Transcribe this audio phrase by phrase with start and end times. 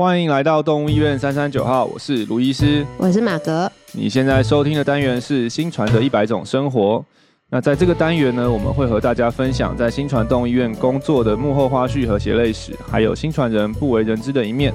[0.00, 3.70] 欢迎来到动物医院三三九号，我是卢医师，我是马格。
[3.92, 7.04] 你现在收听的单元是新传的一百种生活。
[7.50, 14.72] 那在这个单元呢，我们会和大家分享在新传动物医院工作的幕后花絮和血泪史，还有新传人不为人知的一面。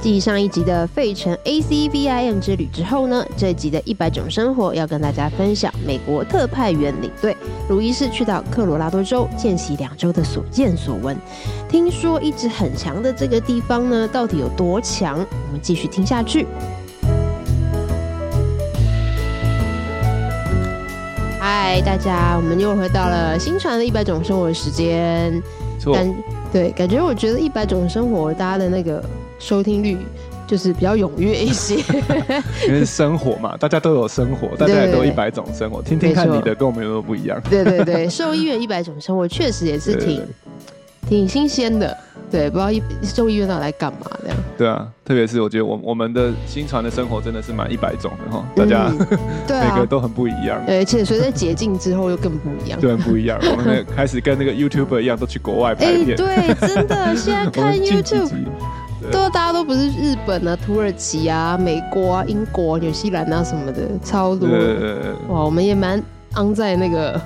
[0.00, 7.36] 继上一集的费城 ACVIM 之旅之后呢，这一集的一百种生活要跟大家分享美国特派员领队
[7.68, 11.16] 鲁伊斯去到科罗拉多州见习两周的所见所闻。
[11.68, 15.18] 听说一直很强的这个地方呢，到底有多强？
[15.18, 16.46] 我们继续听下去。
[21.40, 25.42] 嗨，大家，我们又回到了新传的一百种生活的时间。
[25.92, 26.14] 感
[26.52, 29.02] 对，感觉我觉得一百种生活大家的那个。
[29.38, 29.98] 收听率
[30.46, 31.76] 就是比较踊跃一些，
[32.66, 37.40] 因为生活嘛，大家都有生活，大家也都一百种生活，听听看你的跟我们有没有不一样？
[37.50, 40.22] 对对对，兽医院一百种生活确实也是挺
[41.08, 41.96] 挺新鲜的，
[42.30, 44.36] 对，不知道一兽医院到底来干嘛这样？
[44.56, 53.38] 对啊，特别是我觉得我我们的新传的生活真的是蛮一百种的哈，大家、嗯 对啊、每个都很不一样，对，而且随着解禁之后又更不一样，对，不一样。
[53.52, 58.30] 我们开始跟那个 YouTuber 一样，都去国外拍片，欸、对，真的现在看 YouTube。
[59.10, 64.48] 都大家都不是日本啊、土耳其啊、美国啊、英国、纽西兰啊什么的，超多。
[65.28, 66.02] 哇，我们也蛮
[66.34, 67.20] 昂在那个，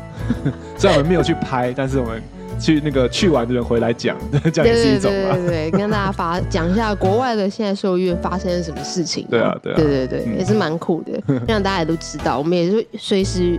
[0.76, 2.22] 虽然我们没有去拍，但是我们
[2.62, 4.16] 去那个去玩的人回来讲，
[4.52, 5.34] 这样也是一种嘛。
[5.34, 9.26] 对对对，跟大家发讲一下国外的现在兽医院发生了什么事情。
[9.28, 12.38] 对啊，对啊，对对对，也是蛮酷的，让大家也都知道。
[12.38, 13.58] 我们也是随时。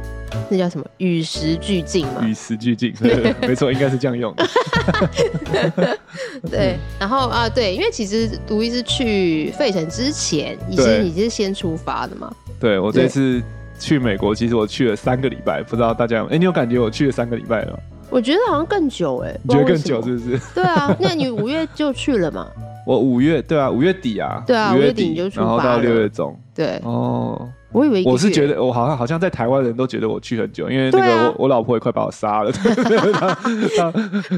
[0.49, 0.85] 那叫什么？
[0.97, 2.25] 与时俱进嘛。
[2.25, 4.43] 与时俱进，对， 没错，应该是这样用的。
[6.49, 12.33] 对，然后啊，对，因为其实卢医师去费城之前，已经你是先出发的嘛？
[12.59, 13.39] 对，我这次
[13.77, 17.73] 去美国，其实我去了三个礼拜，不知道大家有，哎，你有感觉我去了三个礼拜吗？
[18.13, 20.39] 我觉得好像更久哎，你觉得更久是不是？
[20.53, 22.47] 对啊，那你五月就去了嘛？
[22.85, 27.49] 我五月，对啊，五月底啊，对啊，五月底你就出发，然后到六月中，对，哦。
[27.73, 33.91] 我以为我是觉得我好像好像在台湾人都觉得我去很久，因为那个我、啊、我老婆也快把我杀了，他他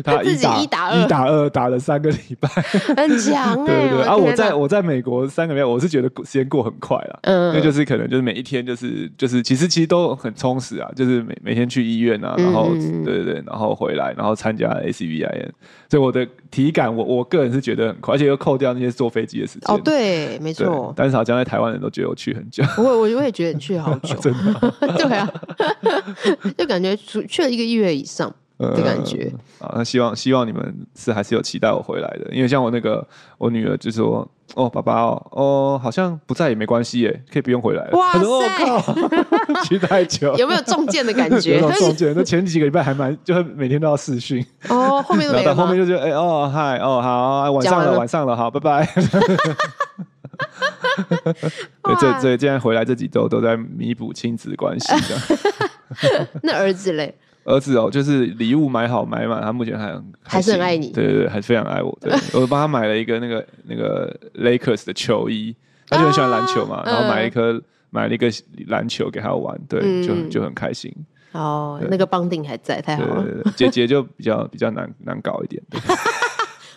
[0.04, 2.48] 他一打一打二一打二打了三个礼拜，
[2.96, 3.90] 很强哎、欸！
[3.90, 12.70] 对对啊，我在我在美国三个月，我是觉得时间过很快了，嗯，因为就是可能就是每一天就是就是其实其实都很充实啊，就是每每天去医院啊，然后
[13.04, 15.50] 对对对，然后回来，然后参加 ACVIN，
[15.90, 19.76] 所以我的体感我我个人是觉得很快，而且又扣掉那些坐飞机的时间。
[19.76, 20.94] 哦，对，没错。
[20.96, 25.30] 但是好像在台湾人都觉得我去很久，我我我也觉得你去好 久，真的， 对啊，
[26.58, 29.32] 就感觉去了一个月以上的感觉。
[29.60, 33.06] 啊、嗯，那希望希望你们是还是有期待我回来的，因为像我那个
[33.38, 34.28] 我女儿就说。
[34.54, 37.98] 哦，爸爸哦，哦，好像不在也没关系耶，可以不用回来了。
[37.98, 41.58] 哇塞，我靠，去太久，有没有中箭的感觉？
[41.60, 44.46] 有中箭，那前几个礼拜还蛮，就是每天都要视讯。
[44.70, 45.56] 哦，后面都没有。
[45.56, 48.88] 后面就觉得，哎，哦，嗨，哦，好，晚上了，晚上了，好，拜拜。
[51.84, 54.94] 对，这这现在回来这几周都在弥补亲子关系。
[56.44, 57.14] 那儿子嘞？
[57.44, 61.96] 儿子哦，就是礼物买好买满，他目前还还是很爱你，对对对，还是非常爱我。
[62.02, 65.56] 对，我帮他买了一个那个那个 Lakers 的球衣，
[65.88, 68.28] 他就很喜欢篮球嘛，然后买一颗买了一个
[68.68, 70.92] 篮球给他玩，对，就就很开心。
[71.34, 73.26] 哦，那个绑定还在，太好了。
[73.56, 75.62] 姐姐就比较比较难难搞一点。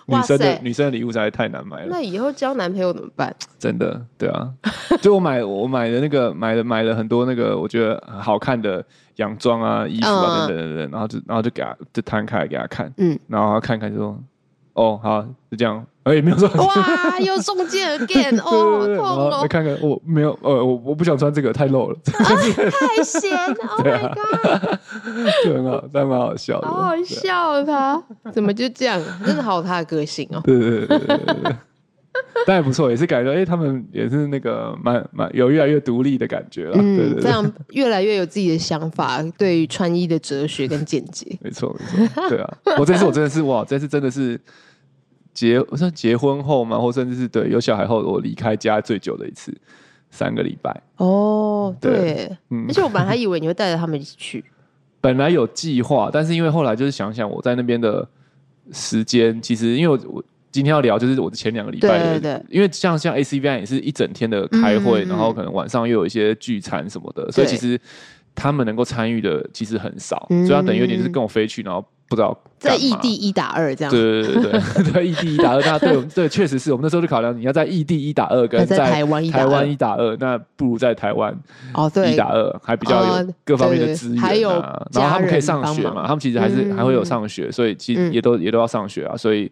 [0.08, 1.88] 女生的女生的礼物实在太难买了。
[1.90, 3.34] 那以后交男朋友怎么办？
[3.58, 4.50] 真的，对啊，
[5.02, 8.84] 就我买我买的那个买了买了很多那个我觉得好看的
[9.16, 14.18] 洋装啊、衣服啊等等等等，然后就然后就给他就摊开来给他看，嗯，然后他看看就说，
[14.74, 15.84] 哦，好，就这样。
[16.08, 19.40] 哎，没有说哇，又中箭 again 哦，痛哦！
[19.42, 23.30] 你看看，我没有，呃，我我不想穿这个，太露了， 太咸，
[23.68, 24.78] Oh my god，
[25.44, 28.02] 就很好，但蛮好笑的，好好笑他
[28.32, 28.98] 怎么就这样？
[29.26, 30.40] 真的好有他的个性哦。
[30.44, 31.56] 对对对对对，
[32.46, 41.38] 但也不错，也是感觉哎，他们也是那个蛮蛮有越来越独立的感觉了，嗯，这样越来越有自己的想法，对于穿衣的哲学跟见解。
[41.42, 44.40] 没错没错，对啊，我这次我真的是哇，这次真的是。
[45.38, 49.56] 结我算结婚后嘛，或甚至是对有小孩后，我离开家最久的一次，
[50.10, 50.82] 三个礼拜。
[50.96, 54.44] 哦，对，对嗯，而且我本来还以为你会带着他们一起去，
[55.00, 58.06] 本来有计划，但是因为后来就是想想我在那边的
[58.72, 67.80] 时间，其实因为我我今天要聊就是我的前两个礼拜，对对对，因为像像 ACVIM 也是一整天的开会，嗯，然后可能晚上又有一些聚餐什么的，所以其实
[68.34, 71.84] 他们能够参与的其实很少，所以他等于有点就是跟我飞去，然后。
[72.08, 81.32] 不知道在异地一打二这样，对对对对对， 异地一打二，那对对，确实是我们那时候就考量，你要在异地一打二，跟在台湾台湾一打二，那不如在台湾
[81.74, 89.50] 哦，对，一打二还比较有各方面的资源啊，然后他们可以上学嘛，他们其实还是还会有上学，所以其实也都也都要上学啊，所以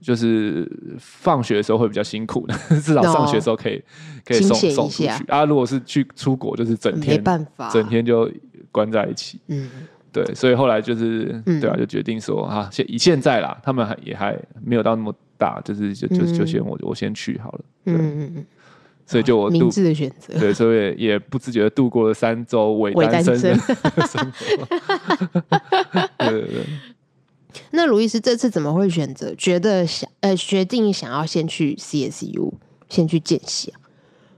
[0.00, 0.68] 就是
[0.98, 3.82] 放学的时候会比较辛苦的， 至少上学的时候可以、哦、
[4.24, 5.24] 可以送送出去。
[5.28, 5.44] 啊。
[5.44, 8.30] 如果是去出国，就是整天没办法，整天就
[8.70, 9.40] 关在一起。
[9.48, 9.68] 嗯，
[10.12, 17.60] 对，所以后来就是、嗯、对啊，就决定说啊，现以现在啦，他们还也还没有到那么大，就是就就就先我、嗯、我先去好了。
[17.86, 18.46] 嗯嗯嗯。
[19.06, 24.68] 所以就我明智的选择，对，所以也，也不自觉的度过了三周伪单身的生活。
[26.18, 26.64] 对对 对。
[27.72, 32.52] 那卢医师这次怎么会选择觉得想呃决定想要先去 CSU
[32.90, 33.80] 先去见习啊？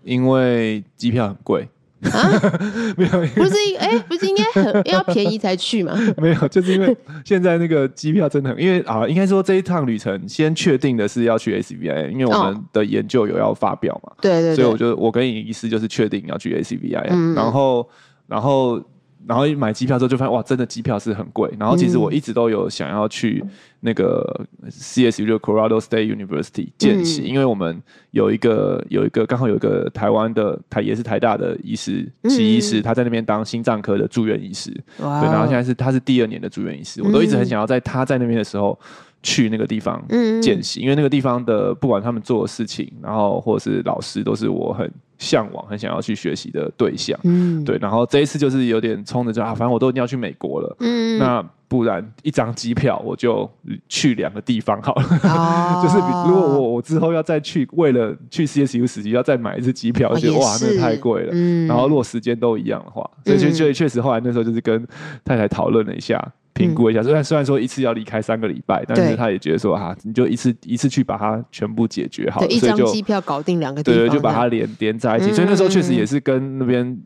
[0.05, 1.69] 因为机票很贵。
[2.03, 2.31] 啊，
[2.97, 5.95] 没有，不是哎、欸，不是应该很要便宜才去吗？
[6.17, 17.89] 没有，就是因为现在那个机票真的很，因为啊，应该说这一趟旅程先确定的是要去 ACVIM，因为我们的研究有要发表嘛，对对，所以我就我跟你意思就是确定要去 ACVIM，然后
[18.27, 18.83] 然后。
[19.27, 21.53] 然后一买机票之后就发现哇，真的机票是很贵。
[21.59, 23.45] 然后其实我一直都有想要去
[23.81, 27.81] 那个 CSU 就 Colorado State University 见习，嗯、因为我们
[28.13, 34.71] 有一个有一个刚好有一个台湾的台也是台大的医师，齐医师，他在那边当心脏科的住院医师。
[34.99, 38.79] 哇对，然后现在是他是第二年的住院医师，我都一直很想要在他在那边的时候
[39.23, 40.03] 去那个地方
[40.43, 44.91] 见习，因为那个地方的不管他们做的事情，然后或者是老师，都是我很。
[45.21, 53.47] 向往很想要去学习的对象，嗯，对，然后这一次就是有点冲着就啊，反正我都一定要去美国了，嗯，那不然一张机票我就
[53.87, 64.89] 去两个地方好了，哦、 就是如果我我之后要再去，为了去 CSU 实习要再买一次机票，就、哦、哇，那太贵了，嗯，然后如果时间都一样的话，所以就所以确实后来那时候就是跟
[65.23, 66.19] 太太讨论了一下。
[66.61, 75.33] 评估一下，虽然虽然说一次要离开三个礼拜，但是他也觉得说哈，你就一次一次去把它全部解决好，一张机票搞定两个地方，对，就把它连连在一起。
[75.33, 76.99] 所以那时候确实也是跟那边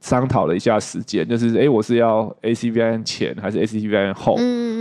[0.00, 4.36] 商讨了一下时间，就是哎，我是要 ACVIM 前还是 ACVIM 后？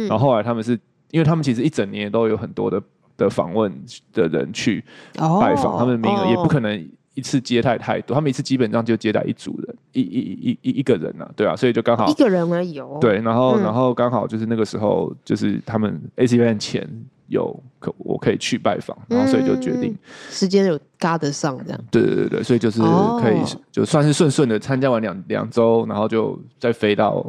[0.07, 0.71] 然后后来他们是
[1.11, 2.81] 因为他们其实一整年都有很多的
[3.17, 3.71] 的访问
[4.13, 4.83] 的人去
[5.15, 6.89] 拜访，他们的名额也不可能。
[7.13, 12.97] 一次接待太多，他们一次基本上就接待一组人，一一一一一个人呐、啊，对啊，所以就刚好一个人而已哦。
[13.01, 16.87] 对，然后、嗯、然后刚好就是那个时候，就是他们 ACVIM 前
[17.27, 19.99] 有可我可以去拜访，然后所以就决定、嗯、
[20.29, 21.79] 时间有搭得上这样。
[21.91, 23.41] 对对对对，所以就是可以
[23.71, 27.25] 就算是顺顺的参加完两两周，然后就再飞到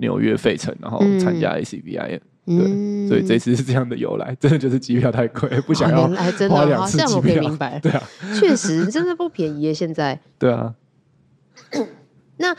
[0.00, 2.20] 纽约费城，然后参加 ACVIM。
[2.46, 6.06] 对，所以这次是这样的由来，真的就是机票太贵，不想要
[6.48, 7.08] 花两次机票。
[7.08, 7.76] 这样我可以明白。
[7.82, 8.02] 对啊，
[8.38, 10.20] 确实真的不便宜耶，现在。
[10.38, 10.72] 对啊。
[12.38, 12.54] 那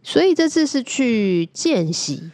[0.00, 2.30] 所以这次是去见习？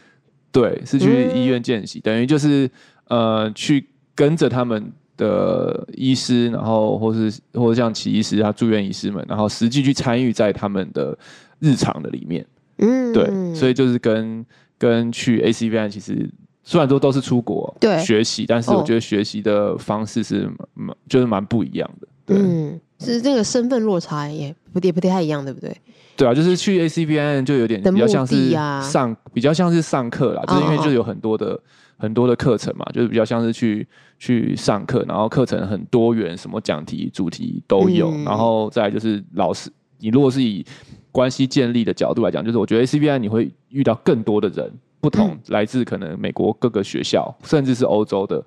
[0.51, 2.69] 对，是去医院见习，嗯、等于就是
[3.07, 11.17] 呃，去跟着他们的医师，然后或是或者像齐医师啊、住院医师们，然后实际去参与在他们的
[11.57, 12.45] 日常的里面。
[12.77, 14.45] 嗯，对，所以就是跟
[14.77, 16.29] 跟去 ACVIM 其实。
[16.63, 22.07] 虽然说都是出国学习，但是我觉得学习的方式是蛮就是蛮不一样的。
[22.25, 25.75] 对，嗯，是这个身份落差也不也不太一样，对不对？
[26.15, 28.51] 对啊，就是去 ACVIM 就有点比较像是
[28.83, 31.59] 上，比较像是上课啦，就是因为就有很多的
[31.97, 33.87] 很多的课程嘛，就是比较像是去
[34.19, 40.63] 去上课，然后课程很多元，什么讲题主题都有，嗯、然后再来就是老师，你如果是以
[41.11, 44.71] 关系建立的角度来讲，就是我觉得 ACVIM 你会遇到更多的人。
[45.01, 48.41] 不同来自可能美国各个学校，嗯、甚至是欧洲的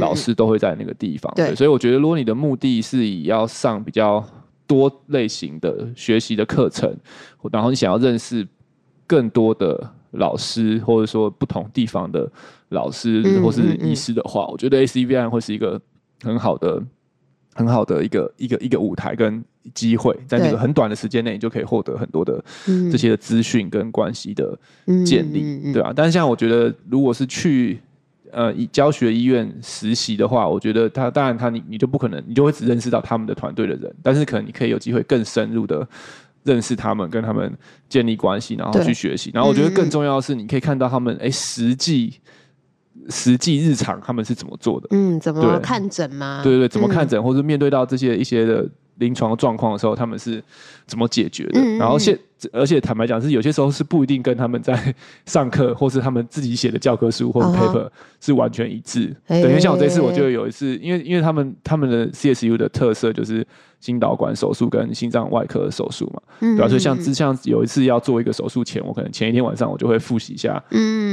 [0.00, 1.32] 老师都会在那个地方。
[1.36, 4.22] 嗯、对，所以我觉得，如果你的目的是以要上比较
[4.66, 6.94] 多类型的学习的课程，
[7.52, 8.46] 然后你想要认识
[9.06, 12.30] 更多的老师，或者说不同地方的
[12.70, 15.80] 老师或是医师的话，嗯嗯嗯，我觉得 ACVIM 会是一个
[16.22, 16.82] 很好的。
[17.52, 22.42] 很好的一个一个一个舞台跟机会，在那个很短的时间内，你就可以获得很多的
[22.90, 24.58] 这些的资讯跟关系的
[25.04, 25.92] 建立，嗯嗯嗯、对啊。
[25.94, 27.80] 但是像我觉得，如果是去
[28.30, 35.86] 呃以教学医院实习的话，我觉得他当然他你你就不可能，你就会只认识到他们的团队的人，但是可能你可以有机会更深入的
[36.42, 37.52] 认识他们，跟他们
[37.88, 39.30] 建立关系，然后去学习。
[39.34, 42.14] 然后我觉得更重要的是，你可以看到他们哎、欸、实际。
[43.08, 44.86] 实际日常他们是怎么做的？
[44.90, 46.42] 嗯，怎么看诊吗？
[46.44, 48.68] 对对对，怎么看诊，嗯、或者面对到这些一些的
[49.00, 50.42] 临床状况的时候，他们是
[50.86, 51.60] 怎么解决的？
[51.60, 52.16] 嗯、然后现
[52.52, 54.94] 而且坦白讲，是有些时候是不一定跟他们在
[55.26, 57.86] 上课或是他们自己写的教科书或者 paper
[58.20, 59.14] 是完全一致。
[59.26, 59.60] 等于、uh.
[59.60, 63.46] 像我这次，我就有一次，因为因为他们他们的 CSU 的特色就是
[63.78, 66.68] 心导管手术跟心脏外科手术嘛，嗯、对吧、啊？
[66.68, 70.62] 所以像之像有一次要做一个手术前，我可能前一天晚上我就会复习一下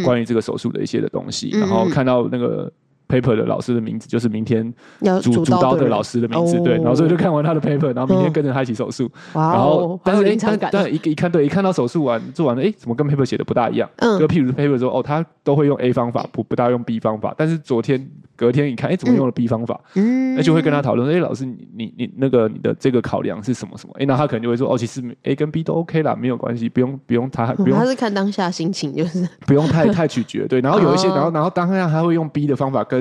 [0.05, 2.71] 关于这个手术的一些的东西，嗯、然后看到那个
[3.07, 13.89] paper 的老师的名字，就是明天要主主刀的老师的名字，对，然后所以就看完他的 paper，然后明天跟着他一起手术，然后但是哎，但但一一看对，一看到手术完做完了，哎，怎么跟 paper 写的不大一样？
[13.97, 19.79] 嗯，就譬如 paper 说哦，他都会用 A 方法，不不大用 B 方法，但是昨天隔天一看，哎，怎么用了 B 方法？
[19.95, 23.93] 嗯，那就会跟他讨论，哎，老师你你你那个你的这个考量是什么什么？
[23.99, 29.27] 哎，那他可能就会说，哦，其实 A 跟 B 都 OK 啦，没有关系，不用不用他不用，他是看当下心情，就是。
[29.45, 32.96] 不用太太取决，对，然后有一些， 然后然后当下他会用 B 的方法跟。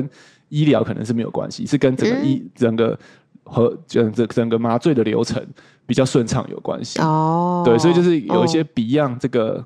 [0.48, 2.98] 医疗可能是没有关系，是跟整个医、嗯、整个
[3.44, 5.44] 和整整整个麻醉的流程
[5.86, 7.00] 比较顺畅有关系。
[7.00, 9.64] 哦，对，所以就是有一些 Beyond 这个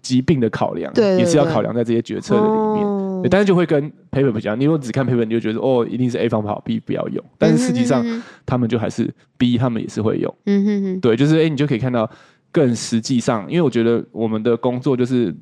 [0.00, 3.22] 疾病的考量，对、哦，也是要考量在这些决策的里面。
[3.22, 7.24] 对，但是就会跟 paper 不一样，你如果只看 paper，你就觉得哦，一定是 A 方法好，B 不要用。
[7.36, 8.04] 但是实际上，
[8.46, 10.34] 他们就还是 B，他们也是会用。
[10.46, 12.08] 嗯哼哼，对，就是哎，你就可以看到
[12.50, 15.34] 更实际上，因为我觉得我们的工作就是。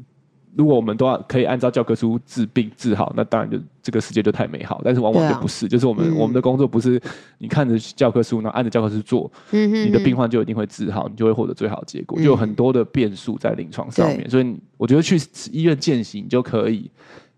[0.59, 4.81] 如果我们都要可以按照教科书治病治好，那当然就这个世界就太美好。
[4.85, 7.01] 但是往往就不是，啊、就是我们、嗯、我们的工作不是
[7.39, 12.19] 你看着教科书，然后按着教科书做，嗯、哼哼你的病患就一定会治好，你就会获得最好的结果。
[12.19, 15.17] 嗯、就有很多的变数在临床上面，所以我觉得去
[15.53, 16.91] 医院践行，你就可以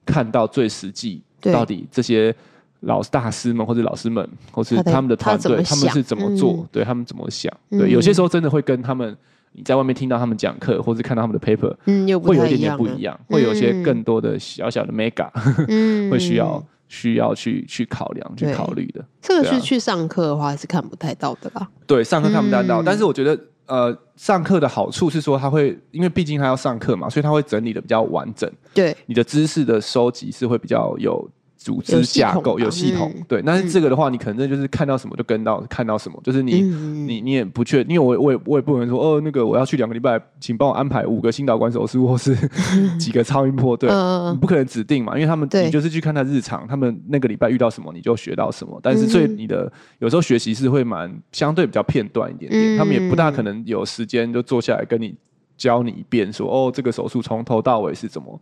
[0.07, 2.35] 看到最实际到底这些
[2.81, 7.55] 老大师们或者老师们，或是他们的团队，他，他们是怎么做，嗯、对他们怎么想。
[7.69, 9.15] 对，有些时候真的会跟他们。
[9.52, 15.28] 你在外面听到他们讲课，或者看到他们的 paper，嗯，会有一点点不一样，会有一些更多的小小的 mega，
[15.69, 19.04] 嗯， 会需要需要去去考量、去考虑的。
[19.21, 21.69] 这个是去上课的话是看不太到的吧？
[21.87, 28.50] 对，上课看不太到，但是我觉得，呃，上课的好处是说，他会因为毕竟他要上课嘛，所以他会整理的比较完整。
[28.73, 31.28] 对，你的知识的收集是会比较有。
[31.61, 42.35] 组织架构有系统，对，但是这个的话，你可能就是看到什么就跟到，嗯、看到什么，就是你、嗯、你你也不确，因为我我也我也不能说哦，那个我要去两个礼拜，请帮我安排五个心导管手术或是
[42.99, 55.14] 几个超音波，对，嗯、你不可能指定嘛，因为他们对你就是去看他日常，他们那个礼拜遇到什么你就学到什么，但是所以你的有时候学习是会蛮相对比较片段一点点，嗯、他们也不大可能有时间就坐下来跟你
[55.59, 58.40] 教你一遍说哦，这个手术从头到尾是怎么。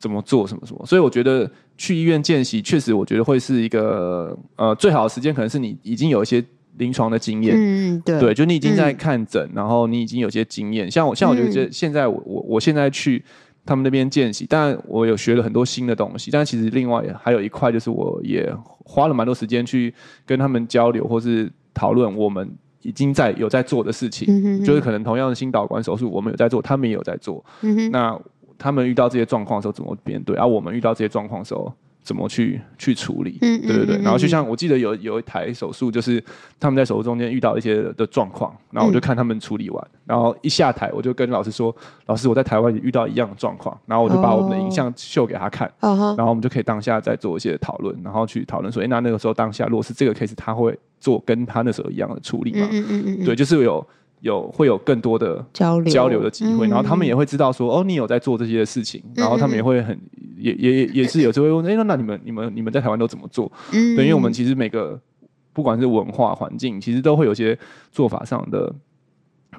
[0.00, 6.44] 怎么做什么什么，所以我觉得去医院见习，确实我觉得会是一个呃最好的时间，可能是你已经有一些
[6.76, 10.90] 临床的经验，嗯，对，对，就你已经在看诊，嗯、然后你已经有些经验。
[10.90, 13.24] 像我，像我觉得现在我我我现在去
[13.64, 18.52] 他们那边见习，当然我有学了很多新的东西，但其实另外还有一块就是我也
[18.84, 19.94] 花了蛮多时间去
[20.26, 22.50] 跟他们交流或是讨论我们
[22.82, 24.64] 已经在有在做的事情，嗯、哼哼。
[24.64, 27.44] 就是可能同样的心导管手术我们有在做，他们也有在做，
[27.92, 28.20] 那。
[28.58, 30.36] 他们遇到这些状况的时候怎么面对？
[30.36, 31.72] 而、啊、我们遇到这些状况的时候
[32.02, 33.38] 怎么去去处理？
[33.42, 33.96] 嗯，对对对。
[34.02, 36.22] 然后就像我记得有有一台手术，就是
[36.58, 41.74] 他们在手术中间遇到一些的状况，然后我就看他们处理完，嗯、然后一下台我就跟老师说
[42.06, 53.86] ：“老师，我在台湾也遇到一样的状况。”然后我就把我们的影像秀给他看，哦、然后我们就可以当下再做一些讨论，然后去讨论说：“哎，那那个时候当下如果是这个 case，他会做跟他那时候一样的处理吗？”嗯嗯嗯，对，就是有。
[54.20, 59.98] 有会有更多的交流交流的机会，嗯、然后他们也会知道说，哦，你有在做这些事情，嗯、然后他们也会很
[60.36, 63.50] 也也也是有时候会问，哎、欸，那那你们你们你们在台湾都怎么做？
[63.72, 65.00] 嗯，对，因为我们其实每个
[65.52, 67.56] 不管是文化环境，其实都会有些
[67.92, 68.74] 做法上的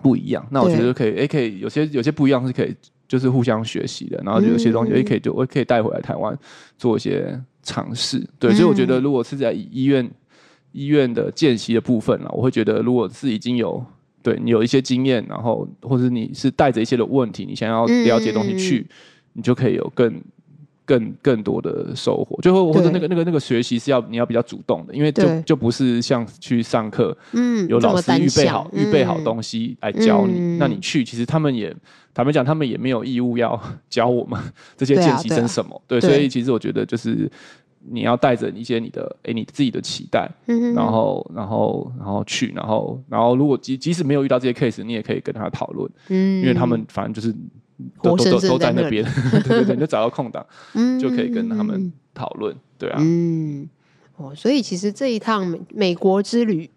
[0.01, 0.45] 不一样。
[0.51, 2.75] 那我觉得可以，哎可以有些有些不一样是可以
[3.07, 6.37] 就是互相学习的，然后就有些东西，哎、嗯，可以就我可以带回来台湾
[6.77, 8.27] 做一些尝试。
[8.37, 10.11] 对，所以我觉得如果是在医院
[10.73, 13.81] 医院的见习的部分了，我会觉得如果是已经有。
[14.21, 18.89] 对你有一些经验，然后或者你是带着一些的问题，你想要了解东西去，嗯、
[19.33, 20.21] 你就可以有更、
[20.85, 22.37] 更、更多的收获。
[22.41, 31.75] 最后或者那个、那个、那个学习是要你要比较主动的，因为就就不是像去上课，嗯，有老师预备好预备好东西来教你，嗯、那你去其实他们也
[32.13, 33.59] 坦白讲，他们也没有义务要
[33.89, 34.39] 教我们
[34.75, 35.81] 这些见习生什么。
[35.87, 37.31] 对，啊对，啊、对，所以其实我觉得就是。
[37.87, 47.33] 你要带着一些你的哎、欸，你自己的期待，嗯、然后然后然后去，然后然后如果即即使没有遇到这些 case，你也可以跟他讨论，嗯，因为他们反正就是
[48.01, 49.03] 都都都都在那边，
[49.45, 53.67] 对对对，你就找到空档，嗯、就可以跟他们讨论，对啊，嗯，
[54.17, 56.69] 哦，所以其实这一趟美美国之旅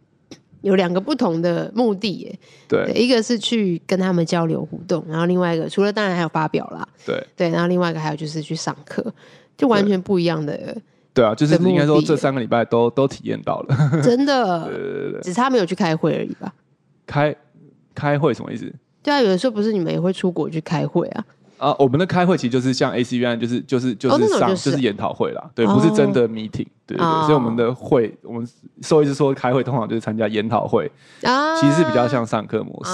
[0.60, 7.26] 有两个不同的目的耶，对，对，一个是去跟他们交流互动，然后另外一个除了当然还有发表啦，对。
[7.36, 9.12] 对，然后另外一个还有就是去上课，
[9.56, 10.80] 就完全不一样的。
[11.14, 16.52] 对啊，就是应该说这三个礼拜都都体验到了， 真的， 对对对，只差没有去开会而已吧？
[17.06, 17.34] 开
[17.94, 18.72] 开会什么意思？
[19.02, 21.24] 对啊，有的时候不是你们也会出国去开会啊？
[21.62, 28.48] 啊、呃，我们的开会其实就是像 ACVIM，就是就是就是上、哦、就是、就是研讨会啦，对，不是真的 meeting，、哦、对对所以我们的会，我们
[28.80, 30.90] 兽医师说开会通常就是参加研讨会，
[31.20, 32.90] 其实是比较像上课模式。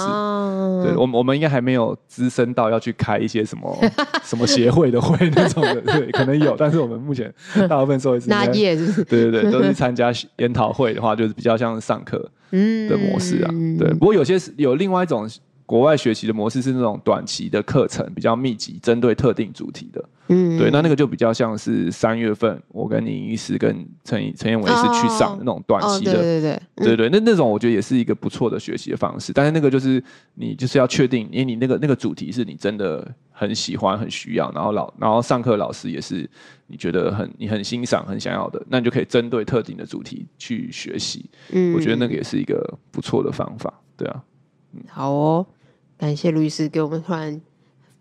[0.87, 3.75] 对，我们我们应该还没有资深到要去开一些什么
[4.21, 7.33] 什么协会的会那种的，对，可能有，但是我们目前
[7.67, 12.19] 大部分兽医师那也是，对对对，都是参加 研讨会的话，就是比较像上课
[12.51, 13.49] 的模式啊。
[13.79, 15.27] 对，不过有些是有另外一种。
[15.69, 20.03] 国外学习的模式是那种短期的课程，比较密集，针对特定主题的。
[20.29, 26.13] 嗯，对，那那个就比较像是三月份，我跟林医师跟陈陈彦伟是去上的那种短期的。
[26.13, 29.31] 哦哦、对对对，对对，那那种我觉得也是一个不错的学习的方式。
[29.31, 36.27] 但是那个就是你就是要确定，因为你那个那个主题是你真的很喜欢、很需要，然后老然后上课老师也是
[36.65, 41.29] 你觉得很你很欣赏、很想要的，那你就可以针对特定的主题去学习。
[41.51, 42.59] 嗯，我觉得那个也是一个
[42.89, 43.71] 不错的方法。
[43.95, 44.23] 对啊，
[44.73, 45.45] 嗯，好哦。
[45.99, 47.39] 感谢卢医师给我们突然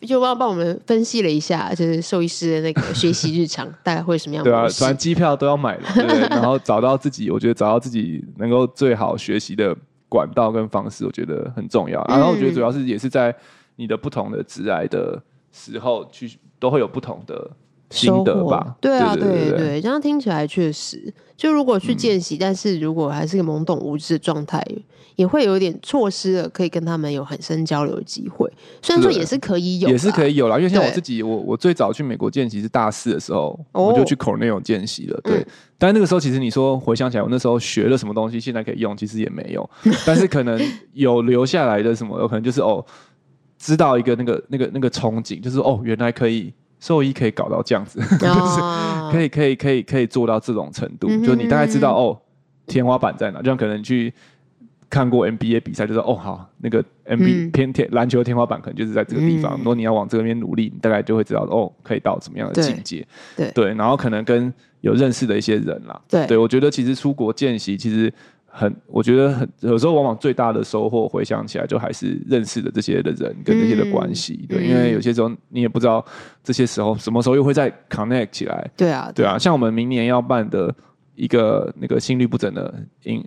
[0.03, 4.45] 就帮帮我们分析了一下，就是兽医师的那个学习日常 大概会什么样？
[4.45, 9.77] 对啊，反正机票都要买了，对， 然后找到自己，我觉得找到自己能够最好学习的
[10.09, 12.03] 管道跟方式，我觉得很重要。
[12.09, 13.35] 然后我觉得主要是也是在
[13.75, 17.51] 你的不同的职癌的时候去，都会有不同的。
[17.91, 24.63] 心得吧，对啊，对对这样听起来确实，就如果去见习，嗯、但是如果还是个懵懂无知的状态，
[25.17, 28.49] 也会有点错失了可以跟他们有很深交流的机会。
[28.83, 35.19] 虽然说也是可以有，也是可以有啦，因为像我自己，我我最早去美国见习是大四的时候，哦、我就去 Cornell 见习了。
[35.25, 35.47] 对，嗯、
[35.79, 39.69] 但那个时候其实你说回想起来，我那时候学了什么东西，现在可以用，其实也没有。
[40.05, 40.61] 但是可能
[40.93, 42.85] 有留下来的什么，有可能就是哦，
[43.59, 46.53] 知道一个那个那个那个憧憬，就是哦，原来可以。
[46.81, 48.61] 兽医可以搞到这样子， 就是
[49.11, 52.21] 可以可以可以可以做到这种程度，就你大概知道哦，
[52.67, 54.13] 天花板在哪，就像可能去
[54.91, 63.07] 看过 NBA 比赛，就说哦好，那个 NBA 偏天篮球天花板可能就是在这个地方，如果你要往这边努力，你大概就会知道哦，可以到什么样的境界，
[63.37, 63.51] 对。
[63.53, 66.27] 对，然后可能跟有认识的一些人啦，对。
[66.27, 68.13] 对，我觉得其实出国见习其实。
[68.51, 76.05] 很，我觉得很有时候往往最大的收获，回想起来就还是认识的这些的人跟这些的关系，嗯、对，因为有些时候你也不知道
[76.43, 80.75] 这些时候什么时候又会再 connect 起来，对啊，对啊，像我们明年要办的
[81.15, 82.75] 一个那个心律不整的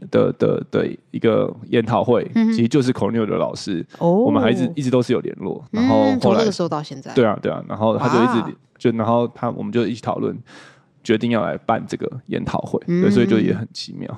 [0.09, 10.37] 的的的一个研讨会，嗯、其实就是 Cornell 的老师，哦，我们还一直一直都是有联络，然后后来从那个时候到现在，对啊，对啊，然后他就一直、啊、就然后他我们就一起讨论。
[11.03, 14.09] 决定要来办这个研讨会，嗯、对，所以就也很奇妙。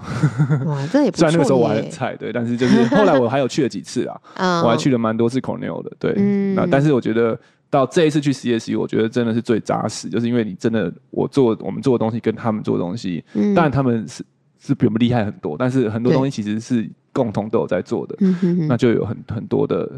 [0.65, 1.19] 哇，这也不错。
[1.24, 4.19] 虽然那个时候我还很菜，对，但是就是后来我还有去了几次啊，
[4.63, 6.13] 我还去了蛮多次 Cornell 的，对。
[6.17, 14.24] 嗯、那但是我觉得到这一次去 CSU，我觉得真的是最扎实，就是因为你真的我做我们做的东西跟他们做的东西，嗯、当然他们是
[14.60, 19.89] 是比我们厉害很多，但是很多东西其实是共同都有在做的，对那就有很很多的，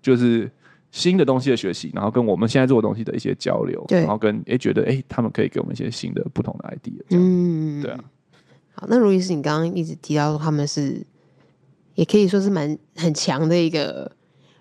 [0.00, 0.50] 就是。
[0.92, 3.98] 新的东西的学习，然后跟我们现在做的东西的一些交流，对。
[3.98, 7.98] 然后跟哎觉得哎他们可以给我们一些新的不同的 idea，嗯，对啊。
[8.74, 11.04] 好，那卢医师，你刚刚一直提到他们是，
[11.96, 14.12] 也可以说是蛮很强的一个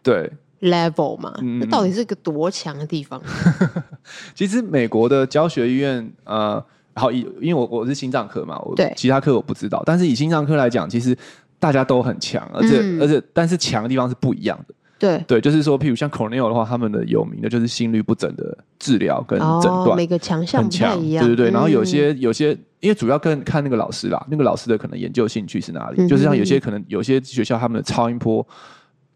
[0.01, 0.31] 对。
[0.61, 3.19] level 嘛，对那到底是个多强的地方？
[3.25, 3.83] 嗯、
[4.35, 6.63] 其实美国的教学医院，呃，
[6.93, 8.93] 好，因因为我我是心脏科嘛，我对。
[8.95, 11.17] 其他科我不知道，但是以心脏科来讲，其实
[11.57, 14.75] 大家都很强，而且、嗯、而且但是强的地方是不一样的。
[15.01, 21.49] 对对，就是说，譬如像 Cornell 的话，他们的有名的就是心律不整的治疗跟诊断，哦，每个强项很强，对对对。
[21.49, 28.47] 然后有些有些，因为主要跟看那个老师啦，那个老师的可能研究兴趣是哪里，嗯、就是像有些可能有些学校他们的超音波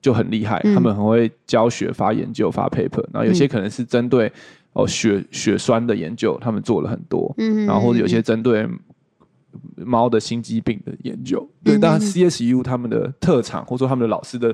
[0.02, 3.06] 就很厉害，嗯、他们很会教学、发研究、发 paper。
[3.14, 4.32] 然后有些可能是针对
[4.74, 7.32] 哦血血栓的研究，他们做了很多。
[7.38, 8.68] 嗯哼，然后或者有些针对
[9.78, 11.48] 猫的心肌病的研究。
[11.64, 14.52] 对，当然 CSU 他们的特长，或者说他们的老师的。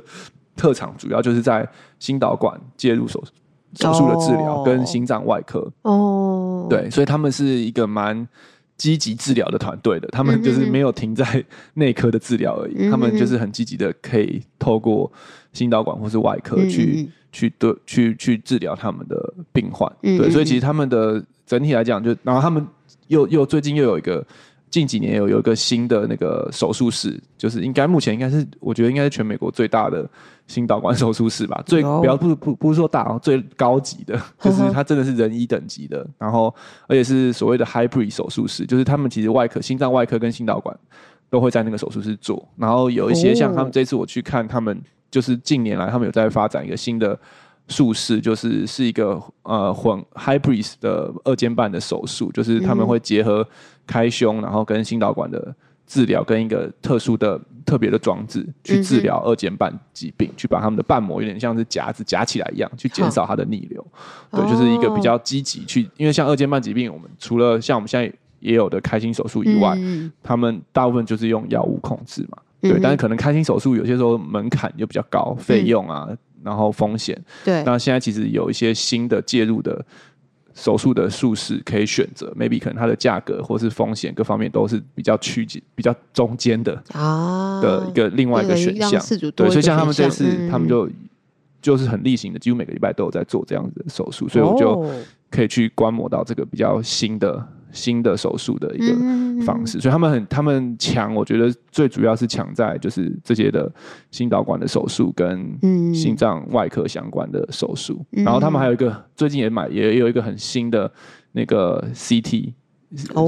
[0.56, 1.68] 特长主要就是在
[2.00, 3.24] 心导管介入手
[3.76, 5.72] 手术的治疗跟心脏外科。
[5.84, 8.28] 哦，对，所以他们是一个蛮
[8.78, 11.44] 积极治疗的团队的，他们就是没有停在
[11.76, 15.12] 内科的治疗而已，嗯、他们就是很积极的可以透过
[15.54, 22.66] 心导管或是外科去、嗯、去对去去治疗他们的病患，对，所以其实他们的整体来讲，就然后他们
[23.08, 24.26] 又又最近又有一个。
[24.72, 30.10] 近几年有有一个新的那个手术室，就是应该目前应该是我觉得应该是全美国最大的
[30.52, 36.54] 心导管手术室吧，最不要不不不是说大，最高级的， 就是它真的是人医等级的，然后
[36.88, 40.78] 而且是所谓的 hybrid 手术室，就是他们其实外科、心脏外科跟心导管
[41.30, 47.18] 都会在那个手术室做，然后有一些像他们这次我去看，他们就是近年来他们有在发展一个新的。
[47.68, 53.48] 术式就是是一个呃混 hybrid 的二尖瓣的手术，就是他们会结合
[53.88, 55.56] 开胸，然后跟心导管的
[55.92, 63.86] 治疗，跟一个特殊的特别的装置去治疗二尖瓣疾病，去把他们的瓣膜有点像是夹子夹起来一样，去减少它的逆流。
[64.32, 72.38] 对，就是一个比较积极去，因为像二尖瓣疾病，我们除了像我们现在也有的开心手术以外，嗯他们大部分就是用药物控制嘛。
[72.62, 76.08] 对，嗯但是可能开心手术有些时候门槛就比较高，费用啊，
[76.42, 77.22] 然后风险。
[77.44, 79.86] 对，那现在其实有一些新的介入的
[80.54, 89.02] 手术的术式可以选择，maybe 可能它的价格或是风险各方面都是比较趋近、比较中间的啊的一个另外一个选项。
[89.36, 90.90] 对，所以像他们这次，嗯、他们就
[91.62, 94.86] 就是很例行的，几乎每个礼拜都有在做这样子的手术，所以我就
[95.30, 97.48] 可以去观摩到这个比较新的。
[97.72, 98.94] 新的手术的一个
[99.46, 103.72] 方式，嗯、所以他们很他们强，我觉得最主要是强在就是这些的
[104.12, 105.58] 心导管的手术跟
[105.94, 110.92] 心脏外科相关的手术，嗯、然后他们还有一个最近也买也有一个很新的
[111.32, 112.54] 那个 CT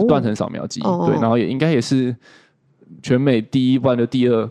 [0.07, 2.15] 断层扫描机，哦、对，然后也应该也是
[3.01, 4.49] 全美第一，不然就第二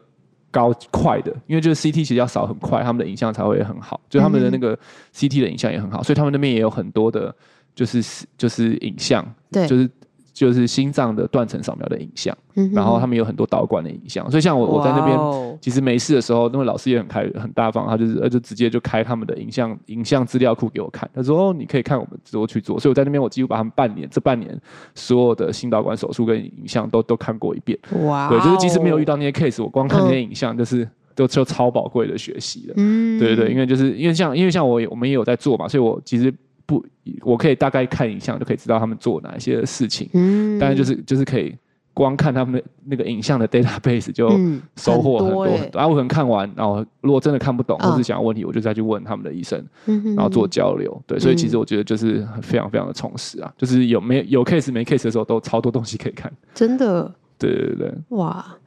[0.50, 4.78] 高快的，因为就是 CT 其实要扫很快，他们的影像才会很好，就他们的那个
[5.14, 7.35] CT 的影像也很好，所以他们那边也有很多的。
[7.74, 9.90] 就是就是影像，对，就是
[10.32, 24.58] 就是心脏的断层扫描的影像，嗯、然后他们有很多导管的影像，所以像我我在那边，哦、其实没事的时候，那位老师也很开很大方，他就是呃就直接就开他们的影像影像资料库给我看，他说哦你可以看我们之后去做，所以我在那边我几乎把他们半年这半年
[24.94, 36.32] 所有的心导管手术跟影像都都看过一遍，哇、哦，对，就是即使没有遇到那些 case，我光看那些影像就是、嗯、都就超宝贵的学习了，嗯，对对对，因为就是因为像因为像我我们也有在做嘛，所以我其实。
[36.72, 36.87] 不，
[37.22, 40.08] 我可以大概看影像就可以知道他们做哪一些事情。
[40.14, 41.54] 嗯，但是就是就是可以
[41.94, 44.30] 光看他们的那个影像的 database 就
[44.76, 45.46] 收获很多。
[45.74, 49.62] 然后我可能看完，然后如果真的看不懂或是想要问题，我就再去问他们的医生，
[50.16, 51.02] 然后做交流。
[51.06, 56.32] 对，所以其实我觉得就是非常非常的充实啊，就是有没有 case 没 case 的时候都超多东西可以看。
[56.54, 57.14] 真的？
[57.38, 57.92] 对对对。
[58.11, 58.62] 哇，那。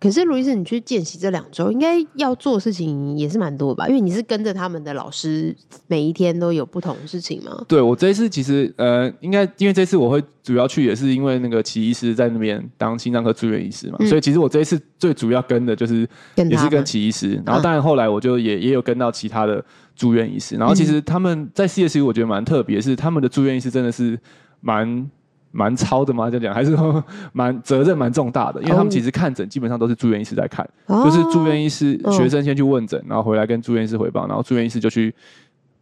[0.00, 3.86] 可是卢医师，你去见习这两周，应该要做的事情也是蛮多吧？
[3.86, 5.54] 因为你是跟着他们的老师，
[5.88, 7.62] 每一天都有不同的事情吗？
[7.68, 19.62] 对，我这一次其实呃，应该因为这次我会主要去，也是因为那个齐医师在那边当心脏科住院医师嘛，嗯、所以其实我这一次最主要跟的就是也是跟齐医师，然后当然后来我就也也有跟到其他的
[19.94, 24.18] 住院医师，然后其实他们在 CSU 我觉得蛮特别，是他们的住院医师真的是
[24.60, 25.10] 蛮。
[25.52, 26.30] 蛮超的吗？
[26.30, 26.54] 这样讲？
[26.54, 35.12] 还是说 蛮责任蛮重大的，因为他们其实看诊基本上都是住院医师在看，哦、就是住院医师、哦、学生先去问诊，然后回来跟住院医师汇报，然后住院医师就去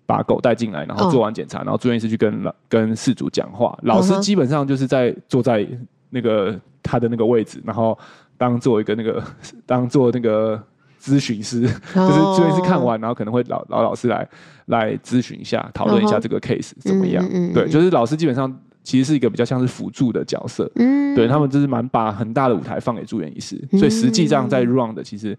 [0.06, 5.66] 把狗带进来，然后做完检查，哦、然后住院医师去跟老跟事主讲话，老师基本上就是在坐在
[6.08, 7.98] 那个他的那个位置，然后
[8.38, 9.22] 当做一个那个
[9.66, 10.58] 当做那个
[10.98, 14.26] 咨询师，哦、就是住院医师看完，然后可能会老老老师来
[14.66, 17.22] 来咨询一下，讨论一下这个 case 怎么样？
[17.52, 18.58] 对，就是老师基本上。
[18.88, 25.38] 其实是一个比较像是辅助的角色，嗯，对他们就是蛮把很大的舞台放给住院医师，嗯、所以实际上在 run 的其实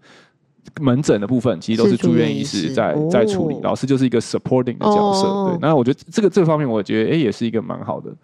[0.80, 5.58] 门诊的部分其实都是住院医师在师在处理，哦、老师就是一个 supporting 的角色，哦、对。
[5.60, 8.14] 那我觉得这个这个方面，我觉得哎、欸、也是一个蛮好的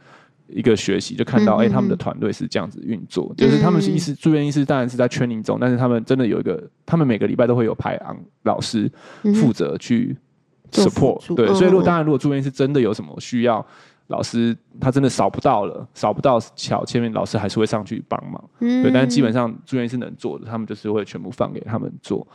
[0.46, 8.88] 一个学习，就看到哎、嗯欸、他们的团队是这样子运作，嗯、就是他们是医师住院医师当然是在 training 中，但是他们真的有一个，他们每个礼拜都会有排昂老师
[9.34, 10.16] 负责去
[10.70, 11.52] support，对。
[11.52, 13.66] 所以如果当然如果住院医师真的有什么需要。
[14.08, 18.42] 老师他真的扫不到了，扫不到桥前面，老师还是会上去帮忙。
[18.60, 22.26] 嗯，对，但是基本上住院是能做的，他们就是会全部放给他们做。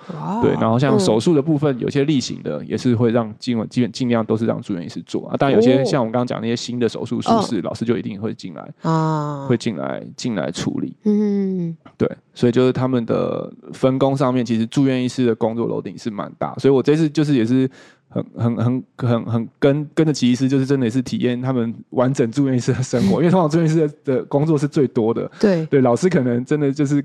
[0.41, 5.37] 对，然后像手术的部分，嗯、有些例行的也是会让基本基本尽量都是让住院医师做啊。
[5.37, 10.95] 当然有些像我们刚刚讲那些新的手术术式，哦、老师就一定会进来啊，会进来进来处理。
[11.05, 17.69] 嗯，对，所以就是他们的分工上面，其实住院医师的工作楼顶是蛮大，所以我这次就是也是。
[18.11, 25.31] 很很很很很跟跟着祁医师，就是真的是体验他们完整住院医师的生活，因为通常住院医师的工作是最多的。
[25.39, 25.65] 对。
[25.67, 27.03] 对，老师可能真的就是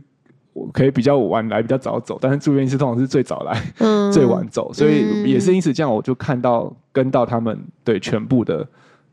[0.73, 8.67] 可以比较晚来，比较早走，但是住院医师通常是最早来，嗯、最晚走，所以也是因此这样，我就看到跟到他们对全部的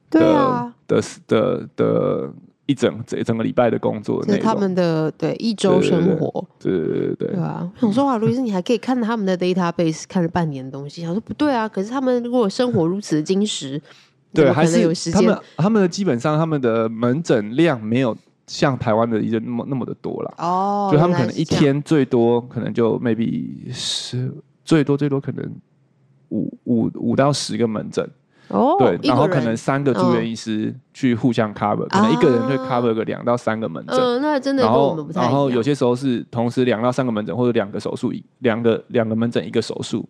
[0.09, 2.33] 对、啊、的的的。
[2.65, 7.69] 一整整整个礼拜的工作，是他们的对一周生活，对对对对，对啊。
[7.75, 11.01] 我想说啊，卢医师，你还可以看他们的 database 看了半年的东西。
[11.03, 13.79] 他说不对啊，可是他们如果生活如此的精实，
[14.33, 15.21] 对，还是有时间。
[15.21, 18.15] 他们他们的基本上他们的门诊量没有
[18.47, 25.45] 像台湾的医生那么那么的多了哦，就他们可能一天最多可能就 maybe 十最多最多可能
[26.29, 28.09] 五五五到十个门诊。
[28.49, 33.97] 哦，对，然后可能三个住院医师去互相 cover，可能一个人会 cover 个两到三个门诊。
[33.97, 35.21] 嗯，那真的跟我们不太。
[35.21, 40.07] 然后有些时候是同时两到三个门诊，或者两个手术一两个两个门诊一个手术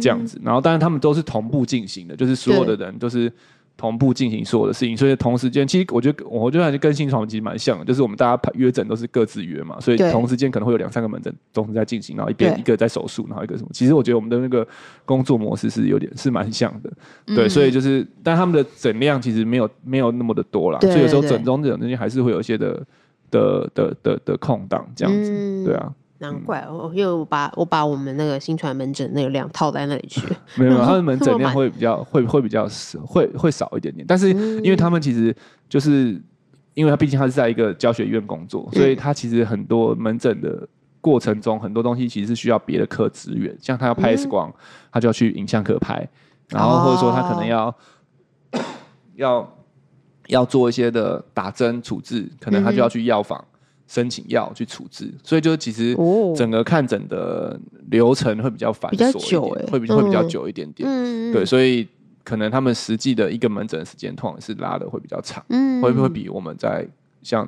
[0.00, 0.40] 这样子。
[0.42, 3.30] 然后当然他们都是同步进行的，就是所有的人都是
[3.76, 13.70] 同步进行所有的事情，所以同时间，其实我觉得，我觉得还是跟新床其实蛮像的，就是我们大家排约诊都是各自约嘛，所以同时间可能会有两三个门诊同时在进行，然后一边一个在手术，然后一个什么。
[13.72, 14.66] 其实我觉得我们的那个
[15.04, 16.92] 工作模式是有点是蛮像的，
[17.34, 22.86] 对，所以就是，但他们的诊量其实没有没有那么的多啦，所以有时候诊中这种东西还是会有一些的
[23.30, 25.92] 的的的的空档这样子，对啊。
[26.22, 30.22] 难怪我又把我把我们那个新传门诊那个量套在那里去，
[30.56, 34.06] 没有， 他们门诊量会比较会会比较少，会会少一点点。
[34.06, 35.34] 但是因为他们其实
[35.68, 36.18] 就是
[36.74, 40.66] 因为他毕竟他是在一个教学医院工作，所以他其实很多门诊的
[41.00, 44.54] 过程中很多东西其实是需要别的科支援，像他要拍 X 光，
[44.92, 46.08] 他就要去影像科拍，
[46.48, 47.74] 然后或者说他可能要
[49.16, 49.56] 要
[50.28, 53.44] 要做一些的打针处置，可能他就要去药房。
[53.92, 55.94] 申请药去处置，所以就其实
[56.34, 60.88] 整个看诊的流程会比较繁琐一点，会比会比较久一点点。
[60.88, 61.86] 嗯，对，所以
[62.24, 66.88] 可能他们实际的一个门诊时间通常是拉的会比较长，嗯，会不会比我们在
[67.22, 67.46] 像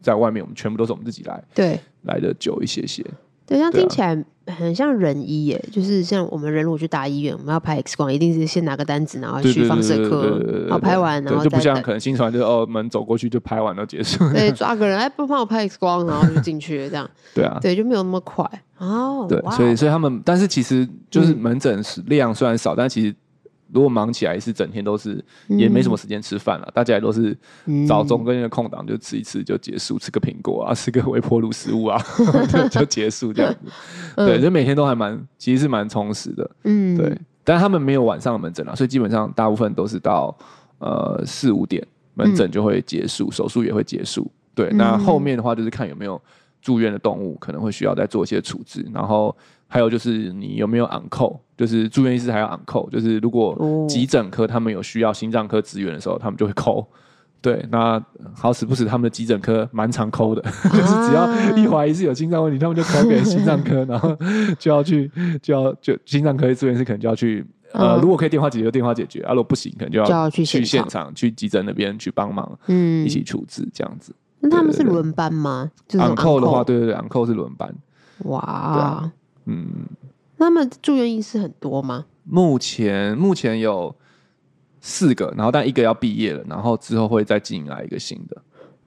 [0.00, 3.04] 在外面，我们全部都是我们自己来，对，来的久一些些。
[3.46, 14.18] 对，这样听起来很像人医耶，就是像我们人如果去大医院，我们要拍 X 光，一定是先拿个单子，然后去放射科，然后拍完，然后就不像可能新传就哦门走过去就拍完就结束。
[14.32, 17.08] 对，抓个人哎，不帮我拍 X 光，然后就进去这样。
[17.34, 18.44] 对啊，对，就没有那么快
[18.78, 19.26] 哦。
[19.28, 23.14] 对，所以所以他们，但是其实就是门诊量虽然少，但其实。
[23.72, 26.70] 如果忙起来是整天都是，也没什么时间吃饭了。
[26.74, 27.36] 大家也都是
[27.88, 32.00] 早中跟那个空档就吃一吃就结束，吃个苹果啊， 吃个微波炉食物啊，
[32.70, 33.60] 就结束这样子。
[34.16, 36.50] 对，就每天都还蛮，其实是蛮充实的。
[36.64, 37.16] 嗯，对。
[37.42, 40.36] 但他们没有晚上的门诊了，所以基本上大部分都是到
[40.78, 44.30] 呃四五点门诊就会结束，手术也会结束。
[44.54, 46.20] 对，那后面的话就是看有没有
[46.62, 49.34] 住院的动物，可能会需要再做一些处置，然后。
[49.74, 56.86] 还有就是你有没有 on call，就是住院医师还要 on call，就是如果急诊科他们有需要心脏科支援的时候，他们就会 call。
[57.42, 58.00] 对，那
[58.36, 64.16] 好死不死他们的急诊科蛮常 call 的，啊、就是只要一怀疑是有心脏问题，他们就 call 给心脏科，然后
[64.60, 65.10] 就要去
[65.42, 74.14] 就要就心脏科住院师可能就要去，呃，如果可以电话解决就电话解决，啊，如果不行可能就要，就要去去现场去急诊那边去帮忙，嗯，一起处置这样子。
[74.38, 75.68] 那他们是轮班吗？
[75.88, 77.74] 就是 call 的话，对对对 call 是轮班。
[78.26, 79.10] 哇。
[79.46, 79.86] 嗯，
[80.36, 82.06] 那么住院医师很多吗？
[82.24, 83.94] 目前目前有
[84.80, 88.42] 四个，然后但一个要毕业了，然后之后会再进来一个新的。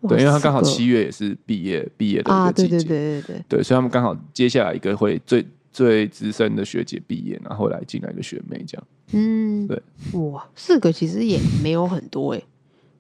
[0.07, 8.87] 对，因为他刚好七月也是毕业毕业的一个季节，啊，对对对对对，对，所以他们刚好接下来一个会最最资深的学姐毕业，然后来进来一个学妹这样。
[9.13, 9.81] 嗯，对，
[10.19, 12.41] 哇，四个其实也没有很多哎。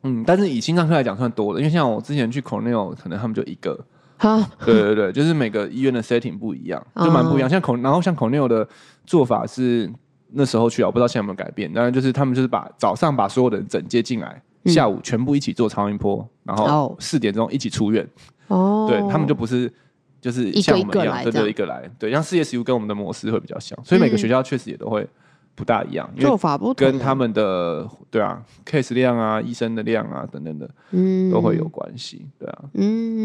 [0.03, 3.83] 嗯，但是以心脏科来讲算多了，因为像我之前去 Cornell，可能他们就一个。
[4.17, 7.49] 哈，对对对，就是每个医院的 setting 不一样，就蛮不一样。
[7.49, 8.67] 像孔，然后像 Cornell 的
[9.05, 9.91] 做法是
[10.31, 11.71] 那时候去啊，我不知道现在有没有改变。
[11.71, 18.07] 当然就是他们就是把早上把所有的人整接进来，下午全部一起做超音波，然后四点钟一起出院。
[18.47, 19.71] 哦，对他们就不是
[20.19, 21.89] 就是像我们一样，对对，一个来。
[21.99, 25.07] 对，像 CSU 跟我们的模式会比较像，所以每个学校确实也都会
[25.53, 32.25] 不大一样，做法不同，跟他们的对啊 case 量啊、医生的量啊等等的，嗯，都会有关系。
[32.39, 33.16] 对啊，嗯。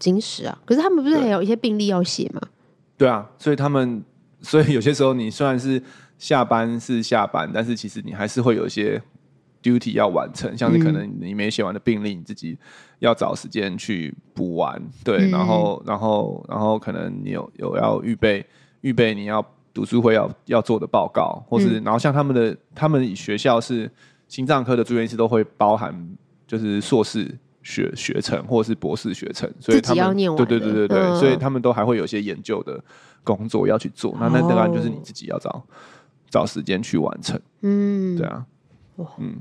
[0.00, 0.58] 精实啊！
[0.64, 2.40] 可是他们不是还有一些病历要写吗？
[2.96, 4.02] 对啊，所以他们，
[4.42, 5.80] 所以有些时候你虽然是
[6.18, 9.00] 下班是下班，但是其实你还是会有一些
[9.62, 12.58] duty 要完成，像是可能你没写完的病历，你自己
[12.98, 14.82] 要找时间去补完。
[15.04, 18.44] 对，嗯、然后，然后，然后可能你有有要预备
[18.80, 23.90] 预备你要读书会要要做的报告，或是、嗯、然后像他们的他们学校是
[24.28, 25.94] 心脏科的住院医师都会包含
[26.46, 27.38] 就是硕士。
[27.62, 32.82] 学学程或者是博士学程，所以他们对对对对对，嗯、所以他们都还会有一些研究的
[33.22, 34.12] 工作要去做。
[34.12, 35.62] 哦、那那当然就是你自己要找
[36.28, 37.40] 找时间去完成。
[37.60, 38.46] 嗯，对啊，
[39.18, 39.36] 嗯，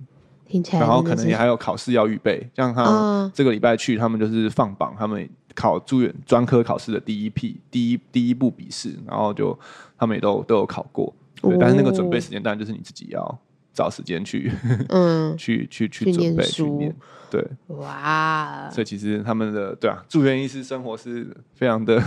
[0.45, 9.57] 听起来，然后可能也还有考试要预备，像他这个礼拜去，他们就是放榜，他们考住院专科考试的第一批第一第一步笔试，然后就
[9.97, 11.13] 他们也都都有考过。
[11.57, 13.39] 但是那个准备时间当然就是你自己要
[13.73, 14.51] 找时间去，
[14.89, 16.95] 嗯， 去去去准备去念。
[17.31, 18.67] 对，哇！
[18.71, 22.03] 所以其实他们的对啊，住院医师生活是非常的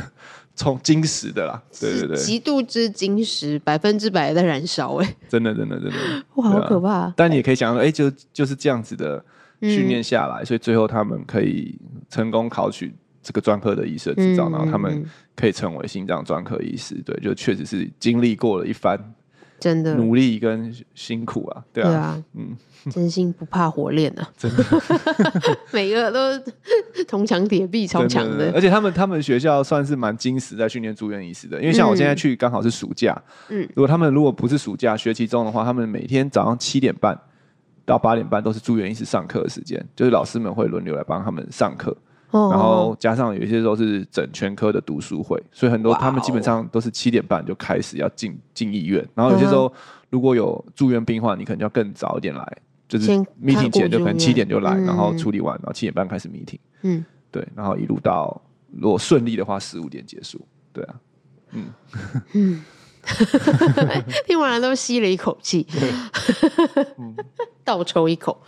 [0.56, 1.62] 充金石的啦。
[1.80, 5.16] 对对对，极度之金石，百分之百的燃烧哎！
[5.28, 7.14] 真的真的真的，哇，好可怕！
[7.16, 9.24] 但你也可以想到，哎，就就是这样子的
[9.60, 11.78] 训练下来，所以最后他们可以
[12.10, 15.04] 成功考取这个专科的医师执照，然后他们
[15.36, 16.96] 可以成为心脏专科医师。
[17.06, 18.98] 对，就确实是经历过了一番
[19.62, 19.94] 真的。
[19.94, 22.24] 努力跟辛苦啊，对啊，对啊。
[22.34, 22.56] 嗯，
[22.90, 24.64] 真心不怕火炼啊， 真的，
[25.72, 26.52] 每个都
[27.06, 28.52] 铜墙铁壁，超强的，的。
[28.54, 33.16] 而且他们他们学校算是蛮精实在训练住院医师的，因为像我现在去刚好是暑假，
[33.48, 37.18] 嗯，如果他们如果不是暑假学期中的话，他们每天早上七点半
[37.84, 41.96] 到八点半都是住院医师上课的时间，就是老师们会轮流来帮他们上课。
[42.32, 49.06] 然后加上有些时候是整全科的读书会，所以很多他们基本上都是七点半就开始要进进医院。
[49.14, 49.72] 然后有些时候
[50.10, 52.56] 如果有住院病患，你可能要更早一点来，
[52.88, 53.10] 就是
[53.42, 56.58] meeting 前就可能七点就来，然后处理完，然后七点半开始 meeting。
[56.82, 58.40] 嗯，对，然后一路到
[58.70, 60.40] 如果顺利的话，十五点结束。
[60.72, 60.94] 对啊，
[61.52, 61.64] 嗯。
[62.32, 62.62] 嗯，
[64.26, 65.66] 听完了都吸了一口气，
[67.64, 68.40] 倒抽一口。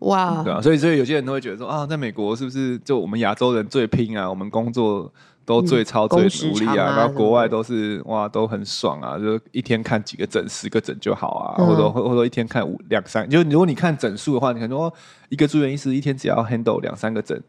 [0.00, 4.28] 哇，对啊，所以所以有些人都会觉得说啊，在美国是不是就我们亚洲人最拼啊？
[4.28, 5.12] 我们工作
[5.44, 14.92] 都最超、嗯、最努力啊，啊然后国外都是哇都很爽啊，就一天看几个诊，十个诊就好啊，嗯、或者或或者一天看五两三，就如果你看诊数的话，你可能说
[15.28, 17.42] 一个住院医师一天只要 handle 两三个诊。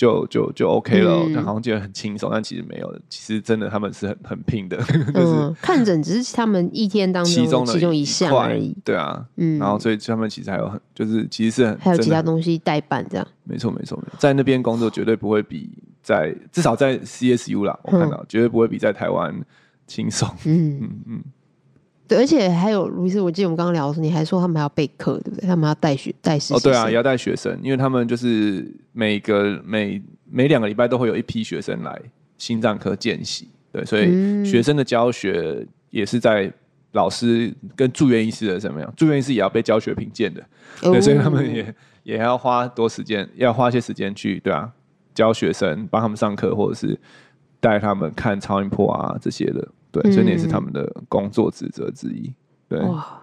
[0.00, 2.90] 就就就 OK 了，他、嗯、好像觉得很轻松，但其实没有。
[3.10, 4.82] 其实真的他们是很很拼的，
[5.12, 8.74] 嗯、就是看诊只是他们一天当中其中的其中一项而已。
[8.82, 13.28] 对啊，嗯，然后所以他们其实还有很就是其实是很还有其他东西代办这样。
[13.44, 15.68] 没错没错，在那边工作绝对不会比
[16.02, 19.38] 在至少在 CSU 啦，我看到、嗯、绝对不会比在台湾
[19.86, 20.26] 轻松。
[20.46, 21.24] 嗯嗯嗯。
[22.10, 25.46] 对，而且还有卢医师，我记得我们刚刚聊的时候，你还说他们还要备课，对不对？
[25.46, 26.56] 他们要带学带实习生。
[26.56, 31.96] 哦，对啊，也要带学生，因为他们就是每个每每两个礼拜都会有一批学生来
[32.36, 36.52] 心脏科见习，对，所以学生的教学也是在
[36.92, 38.92] 老师跟住院医师的怎么样？
[38.96, 40.44] 住院医师也要被教学评鉴的，
[40.80, 44.68] 对，哦、所以他们也 也要花多时间，要花些时间去对啊，
[45.14, 46.98] 教学生，帮他们上课，或者是
[47.60, 49.68] 带他们看超音波啊这些的。
[49.92, 52.32] 对，所以那也是他们的工作职责之一。
[52.68, 53.20] 对，哇，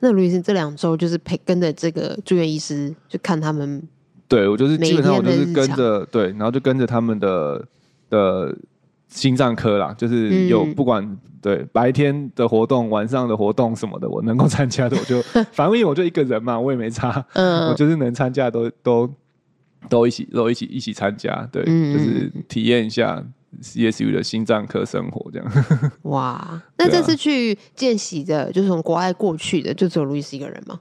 [0.00, 3.82] 那卢医师这两周就是陪跟着这个住院医师，就看他们。
[4.26, 7.64] 对，我就是基本上我就是跟着，对，然后就跟着他们的
[8.10, 8.56] 的
[9.08, 19.08] 心脏科啦，就是有不管、嗯、对白天的活动、晚上的活动什么的，我能够 参加的，我就 反正因为我就一个人嘛，我也没差，嗯，我就是能参加都都
[19.88, 23.24] 都一起都一起一起参加，对，嗯、就是体验一下。
[23.64, 25.52] CSU 的心脏科生活这样，
[26.04, 26.62] 哇！
[26.76, 30.78] 那这次去见习的，就是从国外过去的，就只有路易斯一个人吗？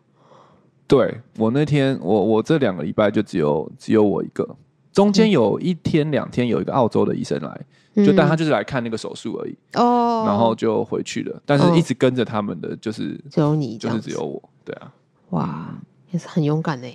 [0.85, 4.47] 对，我那天，我我这两个礼拜就只有只有我一个，
[4.91, 7.61] 中间有一天两天有一个澳洲的医生来，
[7.95, 11.41] 嗯、就但他就是来看那个手术而已哦，然后就回去了。
[11.45, 14.93] 但是一直跟着他们的就是只有你，就是只有我，对啊，
[15.29, 15.75] 哇，
[16.11, 16.87] 也是很勇敢呢。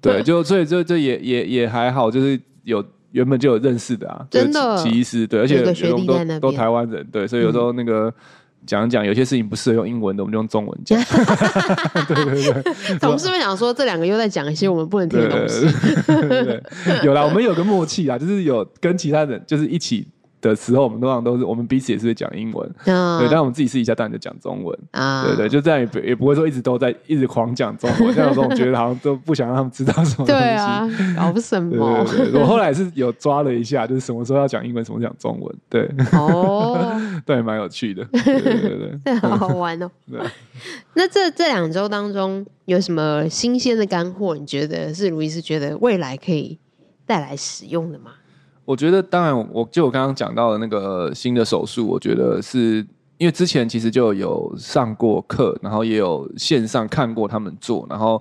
[0.00, 2.82] 对，就所以这这也也也还好，就是有。
[3.14, 8.12] 原本就有认识的啊，真的，其实对，而且有都都，都台湾人，对，所以有时候那个
[8.66, 11.00] 讲讲、嗯、有些事情不适合用英文的，我们就用中文讲。
[12.08, 15.66] 对对 对，我们 是不是想说这两个又在讲一些我们不能听的 东西。
[16.06, 20.08] 对对对对有啦，我们有个默契啊，就是有跟其他人就是一起。
[20.48, 32.04] 的时候，我们通常都是我们彼此也是会讲英文，嗯、对，但我们自己私底下当然就讲中文，啊、对对，就这样也不也不会说一直都在一直狂讲中文，这样说我觉得好像都不想让他们知道什么东西， 对啊，搞什么？
[32.04, 36.94] 对对对，我后来是有抓了一下，就是什么时候要讲英文，什么讲中文，对，哦，
[37.26, 39.90] 对，蛮有趣的，对对对，对， 好好玩哦。
[40.10, 40.20] 对，
[40.94, 44.36] 那这这两周当中有什么新鲜的干货？
[44.36, 46.58] 你觉得是卢医师觉得未来可以
[47.06, 48.12] 带来使用的吗？
[48.64, 52.76] 我觉得，当然，我就我刚刚讲到的那个新的手术，我觉得是
[53.18, 58.20] 因为之前其实就有上过课，然后也有线上看过他们做，然后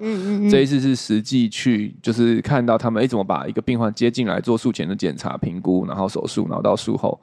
[0.52, 7.20] 这一次是实际去，就是看到他们哎怎么把一个病患接进来做术前的检查评估，然后手术，然后到术后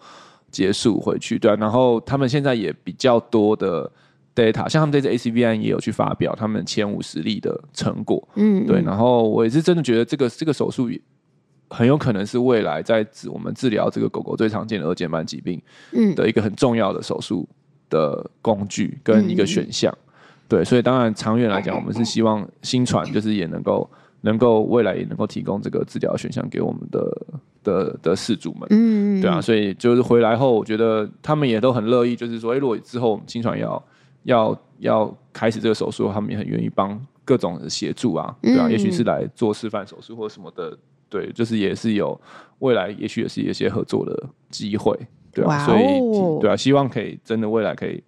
[0.50, 3.90] 结束回去，对啊，然后他们现在也比较多的
[4.35, 10.90] data，像他们这次 ACVIN 也有去发表他们前五十例的成果，嗯，对，然后我也是真的觉得这个这个手术。
[11.70, 15.62] 很有可能是未来在治我们治疗这个狗狗最常见的二尖瓣疾病
[16.16, 17.48] 的一个很重要的手术
[17.88, 19.96] 的工具跟一个选项，
[20.48, 23.88] 对，所以当然长远来讲，我们是希望新传就是也能够
[24.22, 27.26] 能够未来也能够提供这个治疗选项给我们的
[27.62, 33.83] 的的饲主们，嗯，对啊，所以就是回来后，我觉得他们也都很乐意，就是说，哎，如果之后我们新传要
[34.24, 40.76] 要要开始这个手术，他们也很愿意帮各种的协助啊，对啊，也许是来做示范手术或什么的。
[41.11, 42.18] 对，就是也是有
[42.61, 44.99] 未来，也许也是有一些合作的机会，
[45.35, 48.03] 对所以对啊，希望可以真的未来可以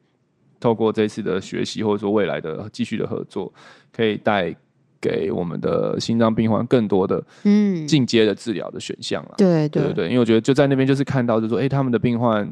[0.61, 3.53] 透过这次的学习，或者说未来的继续的合作，
[3.93, 4.55] 可以带
[5.01, 9.35] 给我们的心脏病患更多的嗯进阶的治疗的选项了。
[9.37, 12.49] 对对对，因为我觉得就在那边就是看到，就是说哎，他们的病患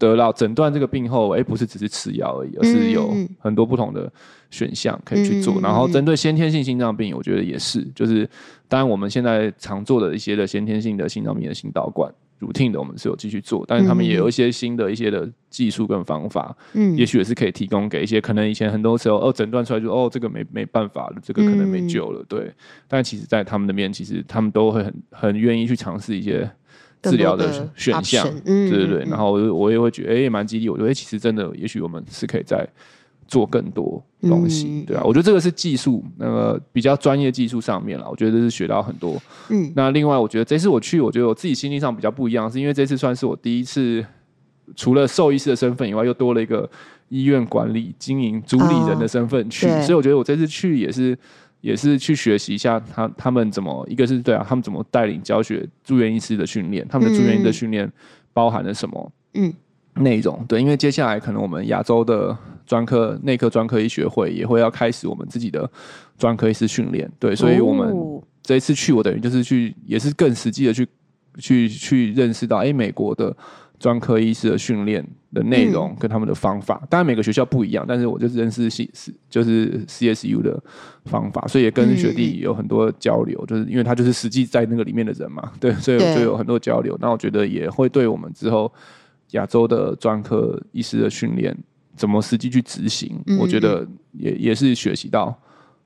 [0.00, 4.10] 得到诊断这个病后，哎、欸，不是只是吃药而已，而是有很多不同的
[4.50, 5.60] 选项可以去做。
[5.60, 8.28] 嗯、然后针对先天性心脏病，我觉得也是，就是
[8.66, 12.12] 当然我们现在常做的一些的先天性的心脏病的心导管。
[12.40, 22.50] routine 的我们是有继续做，但是他们也有一些新的一些的技术跟方法，嗯，也许也是可以提供给一些可能以前很多时候哦诊断出来就哦这个没没办法了，这个可能没救了，嗯、对。
[22.88, 26.50] 但其实，在他们的面，其实他们都会很很愿意去尝试一些
[27.02, 29.04] 治疗的选项，对对对。
[29.04, 32.68] 然后我我也会觉得哎，也蛮激励我，觉得其实真的，也许我们是可以在。
[33.30, 39.22] 做更多东西，嗯、对啊，我觉得这个是技术，那个比较专业技术上面了，我觉得这是学到很多。
[39.50, 44.04] 嗯，那另外，我觉得这次我去，我觉得我自己心理上比较不一样，是因为这次算是我第一次，
[44.74, 46.68] 除了兽医师的身份以外，又多了一个
[47.08, 51.16] 医院管理、经营、主理人的身份去，哦、所以我觉得我这次去也是，
[51.60, 57.90] 也是去学习一下他他们怎么，一个是对啊，他们怎么带领教学住院医师的训练，他们的住院医的训练
[58.32, 59.12] 包含了什么？
[59.34, 59.52] 嗯。
[59.94, 62.34] 内容对，因为接下来可能我们亚洲的
[62.64, 65.68] 专科内科专科医学会也会要开始我们自己的
[66.16, 67.92] 专科医师训练，对，所以我们
[68.40, 70.86] 这一次去，我等于就是去，也是更实际的去
[71.38, 73.36] 去去认识到，哎，美国的
[73.80, 75.04] 专科医师的训练
[75.34, 78.88] 的内容跟他们的方法，当然每个学校不一样，但是我就是认识 C
[79.28, 80.62] 就是 CSU 的
[81.06, 88.72] 方法，所以也跟学弟有很多交流，就是因为他就是实际在那个里面的人嘛， 对，所以我就有很多交流，那我觉得也会对我们之后。
[89.32, 91.56] 亚洲的专科医师的训练
[91.94, 93.16] 怎么实际去执行？
[93.28, 95.32] 嗯、我觉得也也是学习到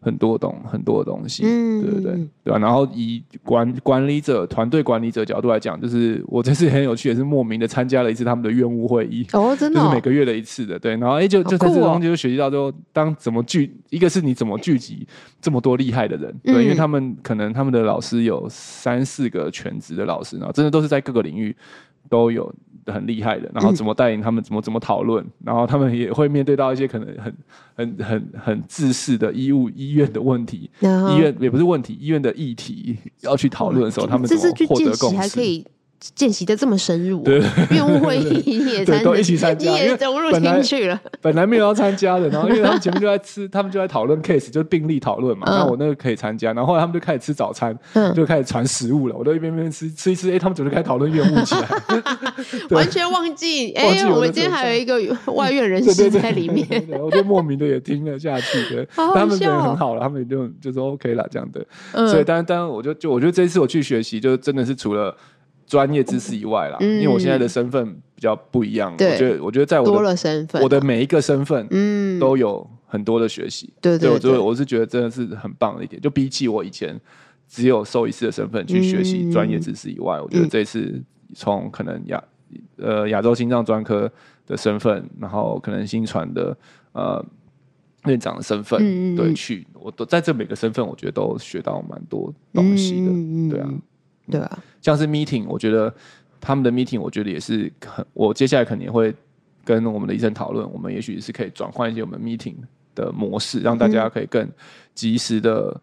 [0.05, 2.13] 很多东很多东西，嗯、对不对？
[2.45, 2.59] 对吧、啊？
[2.59, 10.95] 然后以管管理者、团队管理者角度来讲，就是我这次很有趣，也是莫名的参加了一次他们的院务会议哦，真的、哦，就是每个月的一次的，对。
[10.99, 15.07] 然后哎，就就在这中间就学习到，说当怎么聚，一个是你怎么聚集
[15.41, 21.57] 这么多厉害的人，对，嗯、因为他们可能他们的老师有三四个全职的老师，然后真的都是在各个领域
[22.11, 22.55] 都有。
[22.87, 27.35] 很厉害的，然后怎么带领他们，怎么怎么讨论，然后他们也会面对到一些可能很
[27.74, 35.64] 很很很自私的医务医院的问题，医院也不是问题，医院的议题要去讨论的时候，他们怎么获得共识？
[36.15, 37.41] 见习的这么深入，对，
[37.71, 41.01] 院务会议你也参，都一起参加，你也融入进去了。
[41.21, 45.47] 本来没有要参加的，然后因为他们前面就在吃， 他们就在讨论 case，就是病例讨论嘛。
[45.49, 47.77] 那我那个可以参加，然后后来他们就开始吃早餐，
[48.15, 49.17] 就开始传食物了。
[49.17, 51.69] 我都一边边吃吃一吃，哎，他们怎么就开始讨论院务起来？
[52.77, 54.99] 完全忘记，哎，我们今天还有一个
[55.33, 58.87] 外院人士在里面，我就莫名的也听了下去的。
[58.95, 61.65] 他们觉得很好了，他们就就说 OK 了这样的。
[62.09, 65.17] 所以，当然，当然，我就就我觉得这次我去学习，就真的是除了。
[65.67, 69.12] 专业知识以外啦，嗯、因为我现在的身份比较不一样，对。
[69.12, 73.73] 我觉得，我觉得在我的多了身份、啊，我的每一个身份，嗯，都有很多的学习。
[73.81, 76.01] 对对，对，我我是觉得真的是很棒的一点。
[76.01, 76.99] 就比起我以前
[77.49, 81.03] 只有兽医师的身份去学习专业知识以外，嗯、我觉得这次
[81.35, 82.23] 从可能亚
[82.77, 84.11] 呃亚洲心脏专科
[84.47, 86.57] 的身份，然后可能新传的
[86.93, 87.25] 呃
[88.05, 93.69] 院长的身份，嗯、对，去我都在这每个身份，我觉得都学到蛮多东西的，嗯、对啊。
[94.31, 95.93] 对啊，像是 meeting，我觉得
[96.41, 99.14] 他们的 meeting，我觉得也是很，我接下来肯定会
[99.64, 102.55] 跟我们的医生讨论，我们也许是可以转换一些我们 meeting
[102.95, 104.49] 的模式，让大家可以更
[104.95, 105.79] 及时的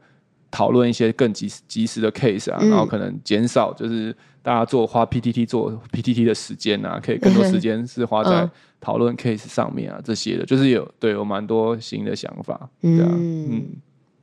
[0.49, 13.49] 讨论一些更及时及时的 case 啊，嗯、然后可能减少就是大家做花 PTT 做 PTT 的时间啊，可以更多时间是花在讨论 case 上面啊，嗯、这些的，就是有对有蛮多新的想法，对啊，嗯。
[13.51, 13.65] 嗯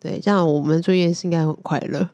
[0.00, 2.08] 对，这样我们做夜市应该很快乐。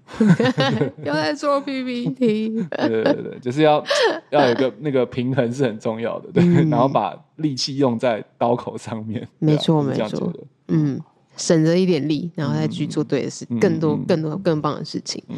[1.04, 3.84] 又在做 PPT， 对对对，就是要
[4.30, 9.26] 要有一个那个平衡是很重要的，对，嗯、然后把力气用在刀口上面。
[9.38, 10.32] 没错没错，
[10.68, 11.00] 嗯，
[11.36, 15.22] 省着一点力，然后再去做对的事，嗯、更多更多更棒的事情。
[15.28, 15.36] 嗯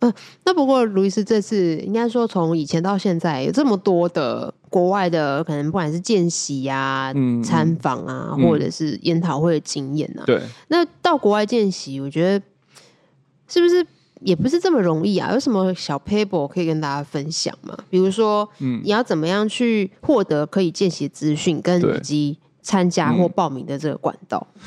[0.00, 0.12] 呃，
[0.44, 12.44] 那不过卢医师这次应该说从以前到现在有这么多的国外的可能不管是见习啊、嗯、参访啊，嗯、或者是研讨会的经验啊，对，那到国外见习，我觉得
[13.48, 13.86] 是不是
[14.20, 15.32] 也不是这么容易啊？
[15.32, 17.76] 有什么小 paper 可以跟大家分享吗？
[17.88, 24.46] 比如说，嗯，你要怎么样去获得可以见习资讯，跟以及参加或报名的这个管道？
[24.54, 24.60] 嗯、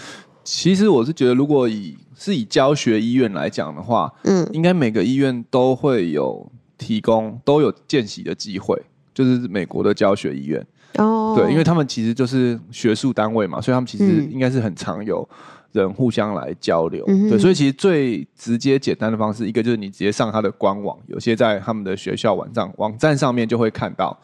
[0.43, 6.45] 其实我是觉得，如果以是以教学医院来讲的话，嗯，应该每个医院都会有
[6.77, 8.77] 提供，都有见习的机会，
[9.13, 10.63] 就是美国的教学医院。
[10.95, 15.27] 哦，对，因为他们其实就是学术单位嘛，所以他们其实应该是很常有
[15.71, 24.19] 人互相来交流，嗯、对，所以其实最直接简单的方式，一个就是你直接上他的官网，有些在他们的学校网站网站上面就会看到。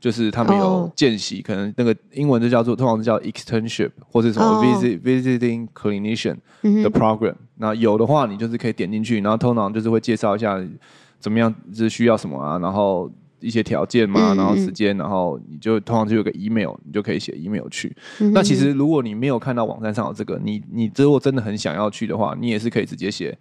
[0.00, 1.46] 就是他们有见习，oh.
[1.46, 5.06] 可能那个英文就叫做，通常是叫 externship 或者什么 visit、oh.
[5.06, 6.36] visiting clinician
[6.82, 7.34] 的 program。
[7.56, 7.82] 那、mm hmm.
[7.82, 10.58] 有的话，你就是可以点进去，然后通常就是会介绍一下
[11.18, 17.96] 怎么样，是需要什么啊，然后一些条件嘛，嗯、然后时间，然后你就通常就有个 email，你就可以写 email 去。
[18.20, 23.36] 嗯、那其实如果你没有看到网站上有这个，你你如果真的很想要去的话，你也是可以直接写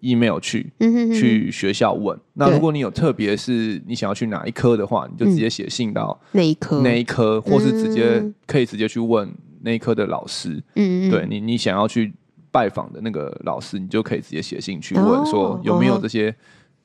[0.00, 2.18] email 去，嗯、去学校问。
[2.34, 9.32] 那如果你有特别是你想要去哪一科的话，你就直接写信到那一科，那一科，或是直接可以直接去问
[9.62, 10.62] 那一科的老师。
[10.76, 12.12] 嗯，对你你想要去
[12.50, 16.34] 拜访的那个老师，你就可以直接写信去问说有没有这些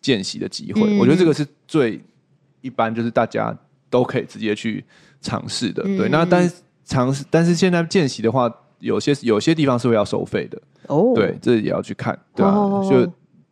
[0.01, 0.82] 见习的机会。
[0.82, 2.01] 哦、我觉得这个是最。
[2.66, 3.53] 一般就是大家
[3.89, 4.82] 都可以直接去
[5.20, 6.07] 尝试的，对。
[6.07, 6.55] 那但是
[6.86, 8.49] 尝试，但是现在见习的话，
[8.80, 11.13] 有些有些地方是会要收费的，哦。
[11.15, 12.53] 对，这也要去看，对啊。
[12.89, 13.11] 就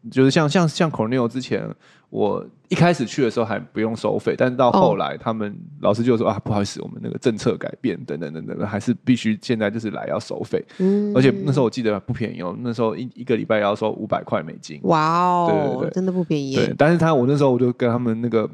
[0.10, 1.64] 就是像像像 Cornell 之前，
[2.10, 10.64] 我一开始去的时候还不用收费，但是到后来他们老师就说啊，不好意思，我们那个政策改变，等等等等，还是必须现在就是来要收费。
[10.80, 11.14] 嗯。
[11.16, 14.80] 而且那时候我记得不便宜哦，那时候一一个礼拜要收五百块美金。
[14.84, 16.56] 哇哦，对对对，真的不便宜。
[16.56, 18.50] 对，但是他我那时候我就跟他们那个。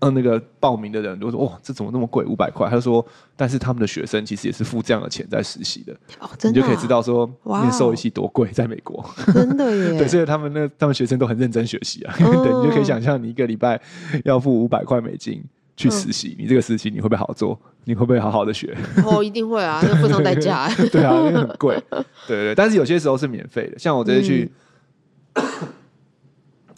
[0.00, 2.24] 嗯，那个报名的人就说：“哇，这怎么那么贵？
[2.24, 3.04] 五百块。”他就说
[3.36, 5.92] ：“但是他们的学生其实也是付这样的钱在实习的。
[6.18, 9.04] 哦”真的、啊，你就可以知道说，那个兽医系多贵，在美国。
[9.32, 9.98] 真的耶！
[10.00, 12.14] 对，所以他们那他们学生都很认真学习啊。
[12.20, 13.80] 哦、 对，你就可以想象，你一个礼拜
[14.24, 15.42] 要付五百块美金
[15.76, 17.60] 去实习，嗯、你这个实习你会不会好做？
[17.84, 18.74] 你会不会好好的学？
[19.04, 20.66] 哦，一定会啊， 那付上代价。
[20.90, 21.78] 对啊，因为很贵。
[21.90, 24.50] 对，对对，但是有些时候是免费的，像我这次去。
[25.34, 25.42] 嗯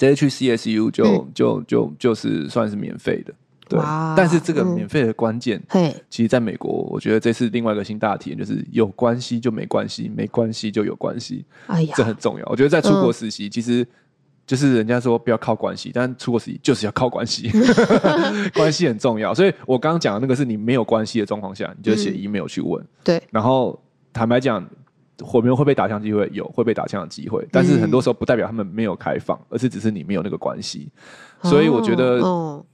[0.02, 3.32] 直接去 CSU 就、嗯、就就就是算是免费的，
[3.68, 3.78] 对。
[4.16, 11.44] 但是这个免费的关键，嗯、其实在美国，我觉得这是另外一个新大体验，就是有关系就没关系，没关系就有关系。
[11.68, 12.46] 哎呀，这很重要。
[12.46, 13.86] 我觉得在出国实习，嗯、其实
[14.44, 17.48] 就是人家说不要靠关系，但出国实习就是要靠关系
[18.54, 19.32] 关系很重要。
[19.32, 22.84] 所以我刚刚讲的那个是你没有关系的状况下，你就写 email 去问。
[23.04, 23.22] 对、嗯。
[23.30, 23.80] 然后
[24.12, 24.68] 坦白讲。
[25.22, 26.28] 会没有会被打枪机会？
[26.32, 30.88] 有会被打枪的机会，但是很多时候不代表他们没有开放，而是只是你没有那个关系。
[31.42, 32.20] 所以我觉得，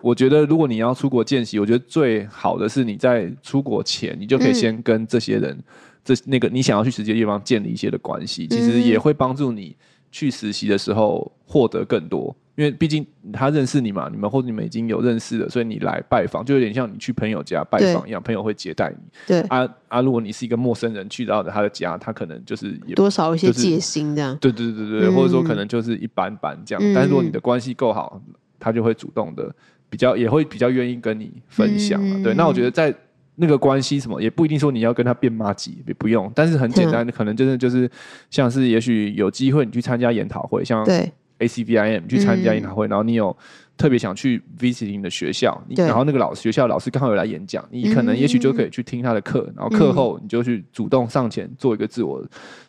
[0.03, 5.59] 我觉得如果你要出国见习，我觉得最好的是你在出国前，你就可以先跟这些人，
[6.05, 9.75] 这那个你想要去实习的地方建立一些的关系，其实也会帮助你
[10.11, 12.35] 去实习的时候获得更多。
[12.59, 18.99] 因为毕竟他认识你嘛，你们或者你们已经有认识了，所以你来拜访就有点像你去朋友家拜访一样，朋友会接待你。
[19.29, 20.01] 对啊啊！
[20.01, 24.37] 如果你是一个陌生人去到的他的家，他可能就是也多少一些戒心这样。
[24.41, 26.93] 对对对对，或者说可能就是一般般这样。
[26.93, 28.21] 但是如果你的关系够好，
[28.59, 29.55] 他就会主动的
[29.89, 32.03] 比较也会比较愿意跟你分享。
[32.25, 32.93] 对，那我觉得在
[33.37, 36.29] 那个关系什么也不一定说你要跟他变妈级，也不用。
[36.35, 37.89] 但是很简单的，可能真的就是
[38.31, 41.13] 像是也许有机会你去参加研讨会，像对。
[41.39, 43.37] ACVIM 去参加研讨会，嗯、然后你有
[43.77, 45.87] 特别想去 visiting 的学校，对。
[45.87, 52.21] 然后那个老师学校老师刚好有来演讲，你可能也许就可以去听他的课，然后课后你就去主动上前做一个自我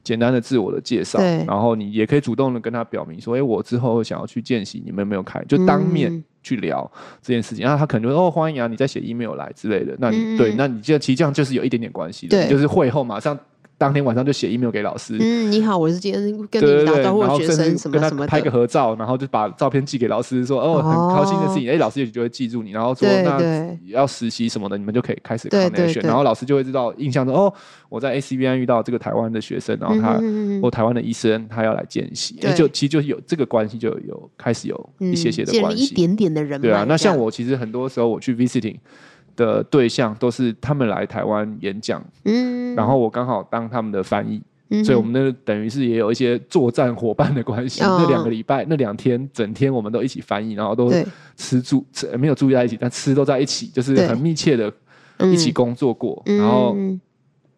[0.04, 5.44] 简单的自我的介绍，然后你也可以主动的跟他表明说，哎，我之后想要去见习，你们有没有开？
[5.46, 6.90] 就当面去聊
[7.24, 13.38] 这件事情，然后他可能就说哦，欢迎啊，你在写 email 来之类的，那你、嗯、对，那你这其实这样就是有一点点关系的，就是会后马上。
[13.80, 15.16] 当天晚上就写 email 给老师。
[15.22, 16.22] 嗯，你好，我是今天
[16.52, 27.52] 跟你打招呼的学生，什么什么，拍个合照，然后就把照片寄给老师，说哦，很高兴的事情，哎，老师也许就会记住你，然后说那要实习什么的，你们就可以开始 connection，然后老师就会知道印象中哦，
[27.88, 30.22] 我在 ACVN 遇到这个台湾的学生，然后他
[30.62, 38.76] 我台湾的医生，他要来见习，就其实就有这个关系，就有开始有一些些的关系，一点点的人，对啊，那像我其实很多时候我去 visiting。
[39.40, 47.82] 的对象都是他们来台湾演讲，嗯，然后我刚好当他们的翻译，嗯、所以我们那等于是也有一些作战伙伴的关系。
[47.82, 50.92] 哦、那两个礼拜，那两天，整天我们都一起翻译，然后都
[51.38, 54.70] 吃住吃没有住在一起，但吃都在一起，就是很密切的
[55.20, 56.22] 一起工作过。
[56.26, 56.78] 嗯、然后，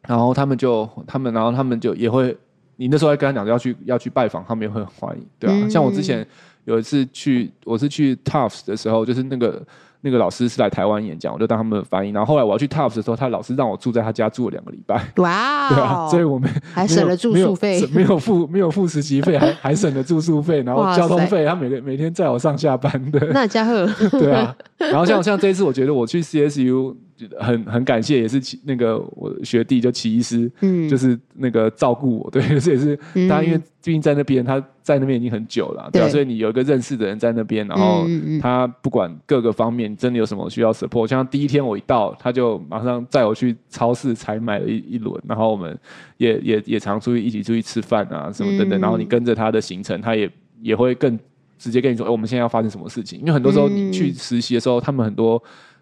[0.08, 2.38] 然后他们就他们，然后他们就也会，
[2.76, 5.54] 你那时候还跟他讲要去要去拜访，他们也会很欢迎，对、啊？
[5.56, 6.24] 嗯、像我之前
[6.66, 9.66] 有一次去，我是去 Tufts 的时候，就是那个。
[10.02, 12.12] 那个老师是来台湾演讲，我就当他们的翻译。
[12.12, 14.96] 然后后来我要去 Tufts 的时候，他老师让我住在他家住了两个礼拜。
[15.18, 23.20] 哇 Wow，对啊， 所以我们还省了住宿费，没有付没有付实习费，还还省了住宿费，然后交通费，他每个每天载我上下班的。
[23.32, 23.88] 那家伙，
[24.20, 24.56] 对啊。
[24.78, 26.96] 然后像像这一次，我觉得我去 CSU。
[27.40, 32.98] 很很感谢，也是那个我学弟就齐医师，嗯，就是那个照顾我，对， 这也是
[33.30, 38.06] 他，因为毕竟在那边，他在那边已经很久了，对，所以你有一个认识的人在那边，然后
[38.42, 45.78] 他不管各个方面，真的有什么需要 support，像第一天我一到，他就马上载我去超市采买了一一轮，然后我们
[46.18, 50.30] 也也也常出去一起出去吃饭啊什么等等，然后你跟着他的行程，他也
[50.62, 51.18] 也会更
[51.58, 55.42] 直接跟你说，哎，我们现在要发生什么事情，因为很多时候你去实习的时候，他们很多。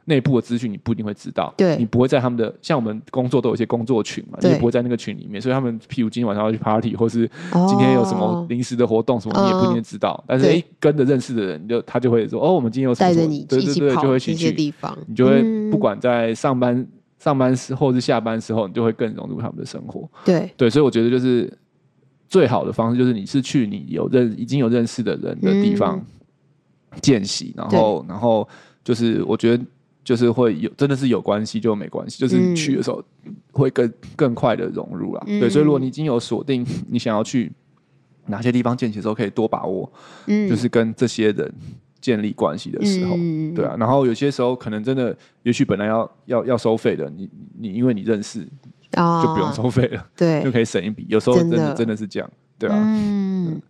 [0.10, 7.30] 内部的资讯你不一定会知道，对，你不会在他们的像我们工作都有一些工作群嘛，你也不会在那个群里面，所以他们譬如今天晚上要去 party，或是
[7.68, 10.22] 今天有什么临时的活动什么，你也不一定知道。
[10.28, 16.86] 但是哎，跟着认识的人，就他就会说哦，我们今天有带着你对对对，就会一起去地方，你就会不管在上班
[17.20, 20.10] 上班时或是下班时候，你就会更融入他们的生活。
[20.26, 20.52] 对。
[20.58, 21.56] 对，所以我觉得就是
[22.28, 26.04] 最好的方式就是你是去你有认已经有认识的人的地方
[27.00, 28.48] 见习，然后然后
[28.84, 29.64] 就是我觉得。
[30.10, 33.00] 就是会有，真的是有关系就没关系，就是去的时候
[33.52, 35.24] 会更更快的融入啦。
[35.28, 37.52] 嗯、对，所以如果你已经有锁定 你想要去
[38.26, 39.88] 哪些地方见习的时候，可以多把握，
[40.26, 41.54] 嗯，就是跟这些人
[42.02, 43.76] 建立关系的时候，嗯、对啊。
[43.78, 47.30] 然后有些时候可能真的，也许本来要要要收费的，你
[47.60, 48.40] 你因为你认识，
[48.98, 51.06] 哦、就不用收费了，对，就可以省一笔。
[51.08, 52.76] 有时候真的真的，是这样，对啊。
[52.76, 53.62] 嗯，嗯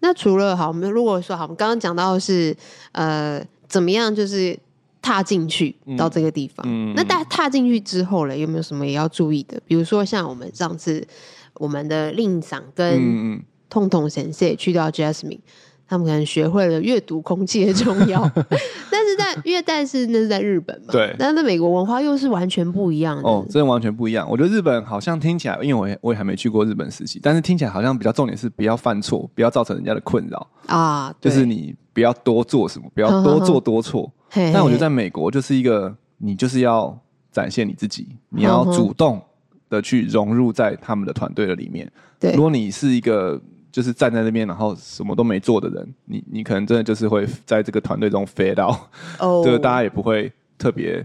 [0.00, 2.56] 那除了好，我们如果说好，我们刚刚讲到的是
[2.90, 4.58] 呃，怎么样，就是。
[5.02, 9.60] 踏进去到这个地方，那大家踏进去之后呢，有没有什么也要注意的？
[9.66, 11.06] 比如说像我们上次
[11.54, 15.40] 我们的令赏跟痛痛神社去到 Jasmine，
[15.88, 18.20] 他们可能学会了阅读空气的重要。
[18.92, 24.28] 但是在因为但是那是在日本嘛，对，但是美国文化又是完全不一样的哦，真的完全不一样。
[24.30, 34.12] 我觉得日本好像听起来，因为我也我也还没去过日本实习，但是听起来好像比较重点是不要犯错，不要造成人家的困扰啊，就是你不要多做什么，不要 多做多错。
[34.32, 36.98] 但我觉得在美国就是一个，你就是要
[37.32, 39.20] 展现你自己，你要主动
[39.68, 41.90] 的去融入在他们的团队的里面。
[42.18, 43.40] 对，如果你是一个
[43.72, 48.76] 就是站在那边然后什么都没做的人，你你可能真的就是会在这个团队中 fade out，
[49.44, 51.04] 就是大家也不会特别。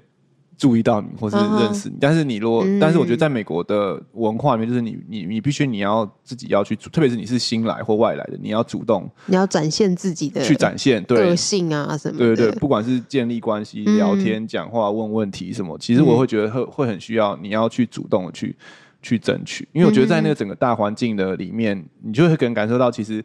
[0.57, 1.99] 注意到你，或是认识你，uh.
[1.99, 18.55] 但是你如果，嗯、但是我觉得在美国的文化里面，就是你你你必须你要自己要去，特别是你是新来或外来的，你要主动，你要展现自己的去展现个性啊什么的，对对对，不管是建立关系、聊天、讲、嗯、话、问问题什么，其实我会觉得会会很需要你要去主动的去
[19.01, 23.23] 去争取，因为我觉得在那个整个大环境的里面，嗯、你就会可能感受到其实。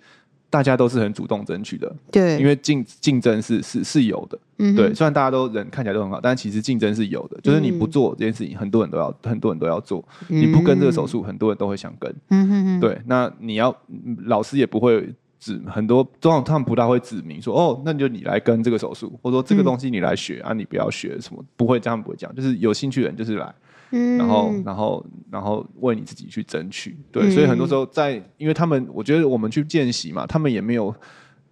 [0.51, 4.93] 大家都是很主动争取的，对，因为竞竞争是是是有的，嗯哼，对。
[4.93, 7.41] 虽然大家都人看起来都很好，但其实竞争是有的。
[7.41, 10.05] 就是你不做这件事情，很多人都要，很多人都要做。
[10.29, 13.01] 嗯、你不跟这个手术，很多人都会想跟，嗯哼哼，对。
[13.07, 13.73] 那你要
[14.25, 23.55] 老师也不会指很多，通常他们不大会指明说，哦，那就你来跟这个手术，或者说这个东西你来学、嗯、啊，你不要学什么，不会这样，不会讲，就是有兴趣的人就是来。
[23.93, 30.95] 嗯，然后，然后，然后为你自己去争取，对，嗯、所以很多时候在，因为他们，我觉得我们去见习嘛，他们也没有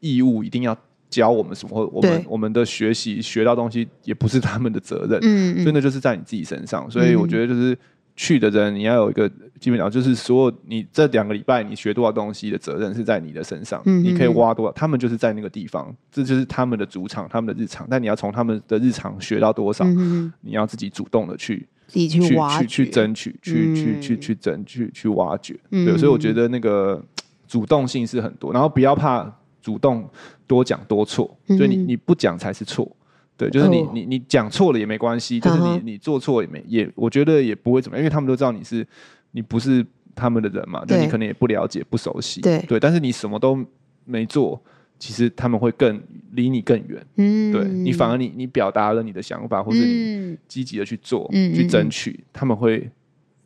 [0.00, 0.76] 义务一定要
[1.10, 7.76] 教我们什么，或我们我们的学习学到东西也不是他们的责任，嗯，真的就是在你自己身上，所以我觉得就是
[8.14, 21.66] 去的人你要有一个基本上就是所有你这两个礼拜你学多少东西的责任是在你的身上，嗯，你可以挖多少，他们就是在那个地方，这就是他们的主场，他们的日常，但你要从他们的日常学到多少，嗯，你要自己主动的去。
[21.88, 25.58] 自己去去去争取，去去去去争取，去挖掘。
[25.70, 27.02] 对，所以我觉得那个
[27.48, 29.28] 主动性是很多，然后不要怕
[29.60, 30.08] 主动
[30.46, 32.88] 多讲多错，所以你你不讲才是错。
[33.36, 38.86] 对，就是你你你讲错了也没关系，就是你你做错也没也，我觉得也不会怎么样，因为他们都知道你是
[39.30, 39.84] 你不是
[40.14, 42.40] 他们的人嘛，就你可能也不了解不熟悉。
[42.40, 43.58] 对对，但是你什么都
[44.04, 44.60] 没做。
[44.98, 46.00] 其实他们会更
[46.32, 52.90] 离你更远，嗯，对你反而你你表达了你的想法，或者你积极的去做，嗯、去争取，他们会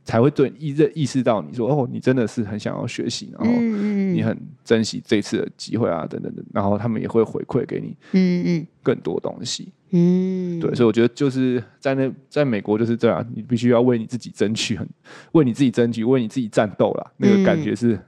[0.05, 14.89] 才会对意认意识到你说哦，你真的是很想要学习，然后你很珍惜这次的机会啊，等等等，然后他们也会回馈给你，嗯嗯，更多东西，嗯，对，所以我觉得就是在那在美国就是这样，你必须要为你自己争取，很
[15.33, 17.99] 为你自己争取，为你自己战斗啦，那个感觉是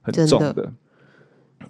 [0.00, 0.72] 很重的。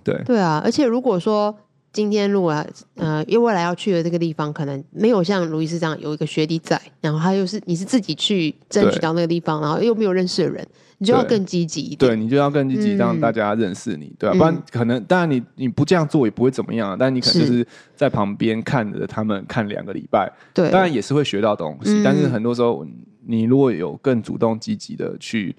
[0.04, 1.54] 对对啊，而且如果说
[1.92, 2.52] 今天如果
[2.96, 11.98] 呃，因为未来要去的这个地方，可能没有像卢易斯这样有一个学弟在，然后他又是你是自己去争取到那个地方，然后又没有认识的人，你就要更积极一点。
[11.98, 14.38] 对，你就要更积极，让大家认识你，嗯、对吧、啊？
[14.38, 22.86] 不然可能当然你你不这样做也不会怎么样，但你可能就是在旁边看着他们看两个礼拜，对，当然也是会学到东西，嗯、但是很多时候
[23.26, 25.54] 你如果有更主动积极的去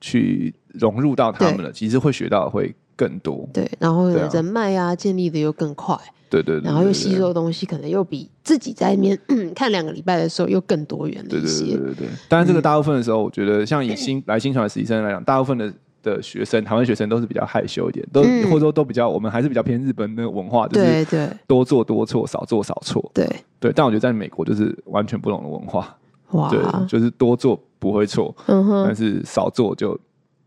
[0.00, 2.74] 去融入到他们了，其实会学到会。
[2.96, 3.48] 更多。
[3.52, 5.96] 对，然后人脉啊建立的又更快，
[6.30, 11.64] 对对，然后又吸收的东西可能又比自己在那边看两个礼拜的时候又更多元了一些。
[11.64, 15.72] 对对对对，当然这个大部分的时候，我觉得像以新来新传的实习生来讲，大部分的
[16.02, 21.28] 的学生，台湾学生都是比较害羞一点，都或者说都比较，我们还是比较偏日本那个文化，就是对。
[21.46, 23.10] 多做多错，少做少错。
[23.12, 23.28] 对。
[23.58, 25.96] 对，但我觉得在美国就是完全不同的文化，
[26.32, 29.98] 哇，对，就是多做不会错，嗯哼，但是少做就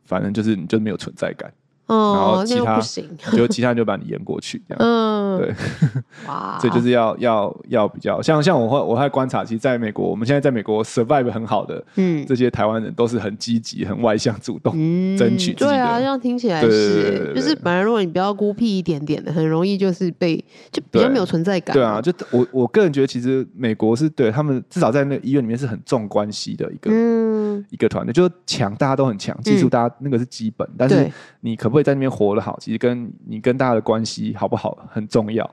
[0.05, 1.51] 反正就是你就没有存在感。
[1.89, 5.53] 哦，然后其他不行， 就其他人就把你淹过去，这样，嗯，对，
[6.27, 14.73] 哇， 所以就是要要要比较，像像我会我还观察，其实在美国，我们现在在美国 survive 很好的，嗯，这些台湾人都是很积极、很外向、主动
[15.17, 20.37] 争取，对啊，这样听起来是，就是本来如果你比较孤僻一点点的，很容易就是被
[20.71, 31.09] 就比较没有存在感，对啊，就我我个人觉得，其实美国是对他们至少在那个医院里面是很重关系的一个，嗯，一个团队，就是强，大家都很强，技术大家那个是基本，但是
[31.41, 35.49] 你可不可以在那边活得好，其实跟你跟大家的关系好不好很重要。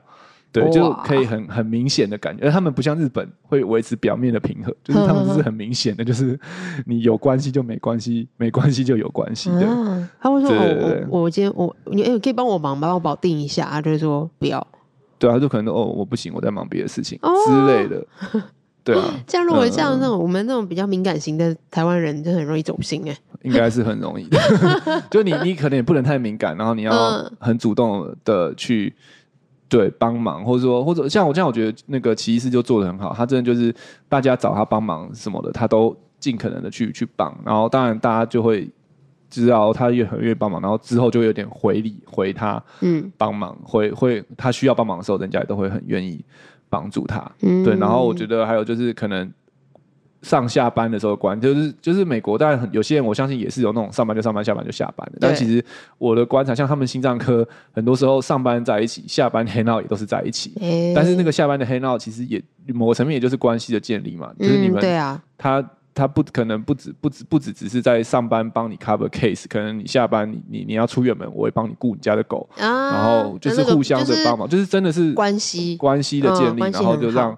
[0.49, 6.39] 对，就可以很很明显的感觉，而他们不像日本会维持表面的平和，就是他们是很明显的，就是
[6.85, 10.09] 你有关系就没关系，没关系就有关系的。
[10.21, 10.49] 他会说
[11.11, 14.65] ：“我我今天我你哎，可以帮我忙，帮我保定一下。”就是说不要。
[15.19, 18.07] 对啊，就可能哦，我不行，我在忙别的事情之类的。
[18.93, 23.15] 对啊，这样如果像那种我们那种比较敏感型的台湾人，就很容易走心哎。
[23.43, 24.39] 应该是很容易的，
[25.09, 28.93] 就你你可能也不能太敏感，然后你要很主动的去。
[29.69, 33.75] 对，帮忙，或者说，或者像我这样，我觉得那个齐医师就做的很好，他真的就是
[34.07, 38.69] 大家找他帮忙什么的，他都尽可能的去去帮，然后当然大家就会
[39.29, 46.23] 知道他越很愿意帮忙，然后之后就会有点回礼回他，嗯，帮忙，回会他需要帮忙的时候，人家也都会很愿意
[46.69, 49.31] 帮助他，嗯，对，然后我觉得还有就是可能。
[50.23, 55.19] 上下班的时候关，就是就是美国，当然有些人我相信也是有那种上班就上班，下班就下班的。
[55.21, 55.63] 但其实
[55.99, 60.51] 我的观察，像他们心脏科，很多时候上班在一起，下班 hang out 也都是在一起。
[60.59, 62.43] 欸、但是那个下班的 hang out 其实也
[62.73, 65.63] 某个层面也就是关系的建立嘛，嗯、就是你们，对啊，他
[65.97, 77.35] 他不可能不止不止不止只是在上班帮你 cover case，可能你下班你你你要出远门，我会帮你顾你家的狗，啊、然后就是互相的帮忙，就是真的是关系关系的建立，然后就让。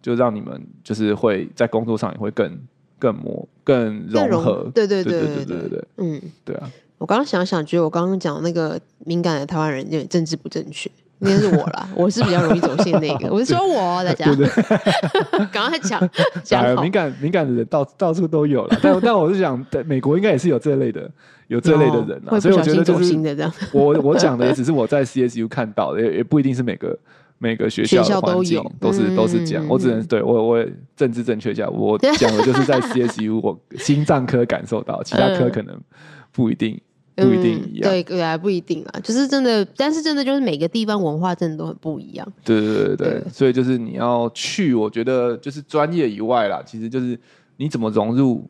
[0.00, 2.56] 就让你们就是会在工作上也会更
[3.00, 6.70] 更磨更融合，对对对对对对对，嗯，对啊。
[6.98, 10.88] 我刚刚想想，觉得我刚刚讲那个敏感的台湾人有点政治不正确，
[11.20, 13.28] 应该是我啦， 我是比较容易走线那个。
[13.34, 14.26] 我是说我大家，
[15.52, 16.10] 刚刚才讲
[16.42, 21.10] 讲敏感敏感的人到到处都有了，但但我是想，在美国应该也是有这类的
[21.48, 23.14] 有这类的人啊，所以我觉得就是
[23.72, 26.98] 我我讲的也只是我在 CSU 看到的，也也不一定是每个。
[27.40, 30.66] 每个学校的环境都是都是这样，我只能对我我
[30.96, 35.80] 政治正确一下，我讲的就是在 CSU 我心脏科感受到，其他科 可能
[36.32, 36.76] 不一定
[37.26, 47.18] 不一定一样，对对啊，不一定啊，就是真的，但是真的就是每个地方文化真的都很不一样，对对对对，所以就是你要去，我觉得就是专业以外啦，其实就是
[47.56, 48.48] 你怎么融入。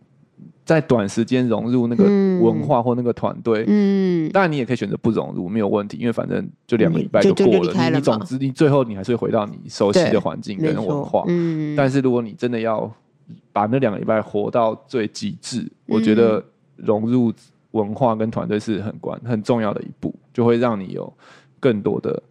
[0.65, 12.89] 在短时间融入那个文化或那个团队，嗯，当然你也可以选择不融入，没有问题，因为反正就两个礼拜就过了，你你总之你最后你还是会回到你熟悉的环境跟文化，嗯，但是如果你真的要
[13.51, 16.45] 把那两个礼拜活到最极致，我觉得
[16.77, 17.33] 融入
[17.73, 21.13] 文化跟团队是很关很重要的一步，就会让你有
[21.61, 22.23] 更多的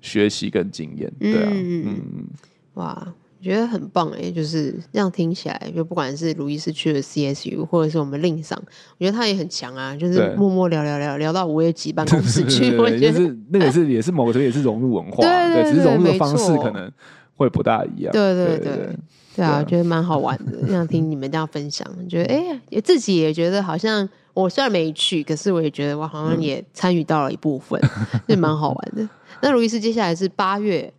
[0.00, 2.26] 学习跟经验，对啊，嗯，
[2.74, 3.14] 哇。
[3.38, 8.56] 我觉得很棒哎，就是这样听起来，就不管是卢易斯去了 CSU，或者是我们令赏，
[8.98, 12.74] 我觉得他也很强啊，就是默默聊聊聊聊到午夜几办公室去。
[12.78, 16.88] 我觉得那个是 也是某个程度也是融入文化，对，只是融入的方式可能
[17.34, 18.12] 会不大一样。
[18.12, 18.96] 对对对，
[19.34, 27.80] 对啊，我觉得蛮好玩的，这样听你们这样分享，觉得哎，也自己也觉得好像我虽然没去，可是我也觉得我好像也参与到了一部分，
[28.26, 29.06] 就蛮好玩的。
[29.42, 30.90] 那卢医师接下来是八月。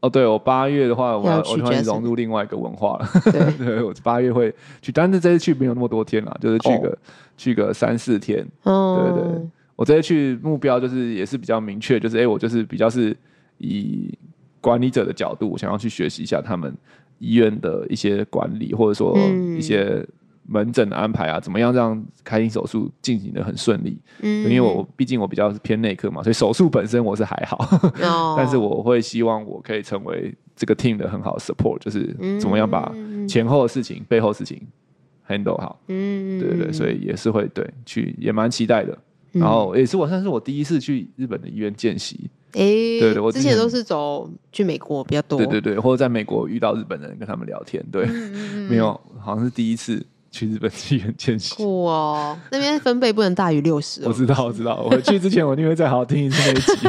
[0.00, 3.08] 哦，对，我八月的话，我要我就会融入另外一个文化了。
[3.24, 6.98] 对， 对，我八月会去，但是这次去没有那么多天了，就是去个、哦、
[7.36, 8.44] 去个三四天。
[8.64, 13.16] 哦，对对，我这次去目标就是也是比较明确，就是哎，我就是比较是
[13.58, 14.12] 以
[14.60, 16.74] 管理者的角度，我想要去学习一下他们
[17.20, 19.16] 医院的一些管理，或者说
[19.56, 20.04] 一些。
[20.44, 23.96] 嗯门诊的安排啊，怎么样让开心手术进行的很顺利？
[24.22, 27.56] 嗯，因为我毕竟我比较是偏内科嘛，所以手术本身我是还好，
[28.02, 32.92] 哦、 但是我会希望我可以成为这个 team 的很好的 support，就是怎么样把
[33.28, 34.60] 前后的事情、嗯、背后事情
[35.28, 35.78] handle 好。
[35.86, 38.98] 嗯，对对对，所以也是会对去，也蛮期待的。
[39.30, 42.28] 然后也是我算是我第一次去日本的医院见习。
[42.54, 45.38] 哎，欸、对对，我之前，都是走去美国比较多。
[45.38, 48.88] 对对对，或者在美国遇到日本人跟他们聊天，对，嗯、 没有，
[49.20, 50.04] 好像是第一次。
[50.32, 52.36] 去日本医院见习，酷哦！
[52.50, 54.00] 那边分贝不能大于六十。
[54.04, 54.84] 我知道，我知道。
[54.90, 56.88] 我去之前，我一定会再好好听一次那一集，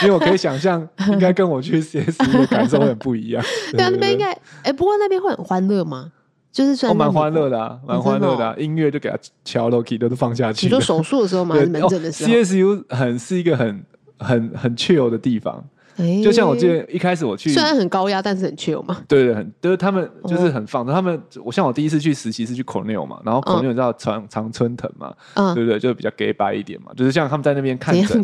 [0.06, 3.44] 因为我可以想象，应该跟我去 CS 的感受会很不一样。
[3.76, 4.32] 对啊，那边应该，
[4.62, 6.12] 哎，不过那边会很欢乐吗？
[6.52, 8.58] 就是算蛮欢乐的啊，蛮欢乐的。
[8.58, 10.66] 音乐就给他敲 low 都放下去。
[10.66, 11.54] 你说手术的时候吗？
[11.56, 12.32] 门诊的时候。
[12.32, 13.84] CSU 很是一个很
[14.18, 15.62] 很很 chill 的地方。
[15.96, 19.02] 欸、就像我记得一开始我去，虽然很高压，但是很 chill 嘛。
[19.08, 20.94] 对对，很就是他们就是很放松。
[20.94, 25.78] 他们我像我第一次去实习是去 Cornell 嘛，然后 Cornell 你知道常常春藤嘛，嗯、对不对？
[25.78, 28.22] 就比较 gay 白一点嘛，就是像他们在那边看诊，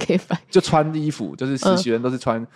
[0.51, 2.47] 就穿衣服，就是实习人都是穿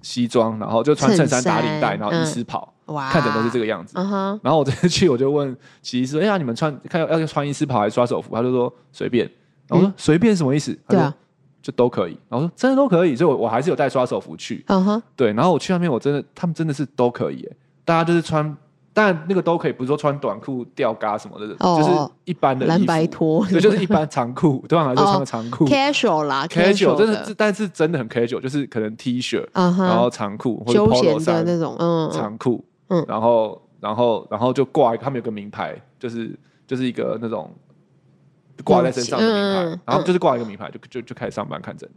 [0.00, 3.94] 西装，然后就穿衬衫打领带，然后医师袍，嗯、看诊都是这个样子。
[3.96, 9.30] 嗯、然后我这次去我就问其实说：“哎呀，你们穿看要穿医师袍还是刷手服？”他就说随便。
[9.68, 10.76] 然后我说随便什么意思？
[10.88, 11.14] 他说。
[11.62, 15.00] 就都可以，然后说真的都可以，所以我我还是有带刷手服去，uh huh.
[15.14, 17.48] 对，然后我去那边，我真的他们真的是都可以，
[17.84, 18.56] 大家就是穿，
[18.92, 24.94] 但那个都可以，不是说穿短裤吊嘎什么的，oh, 就是一般的蓝白拖，对，就是一般长裤，对吧？
[24.94, 29.82] 就穿个长裤， casual 啦，casual，真的，但是真的很 casual，就是可能 T 恤，uh huh.
[29.84, 36.36] 然后长裤或者 polo 衫那种，嗯，长裤，嗯，然后然后然后就挂一个，他们有个名牌，就是
[36.66, 37.48] 就是一个那种。
[38.64, 41.96] 挂在身上的名牌，嗯、然后就是挂一个名牌，就就就开始上班看诊了。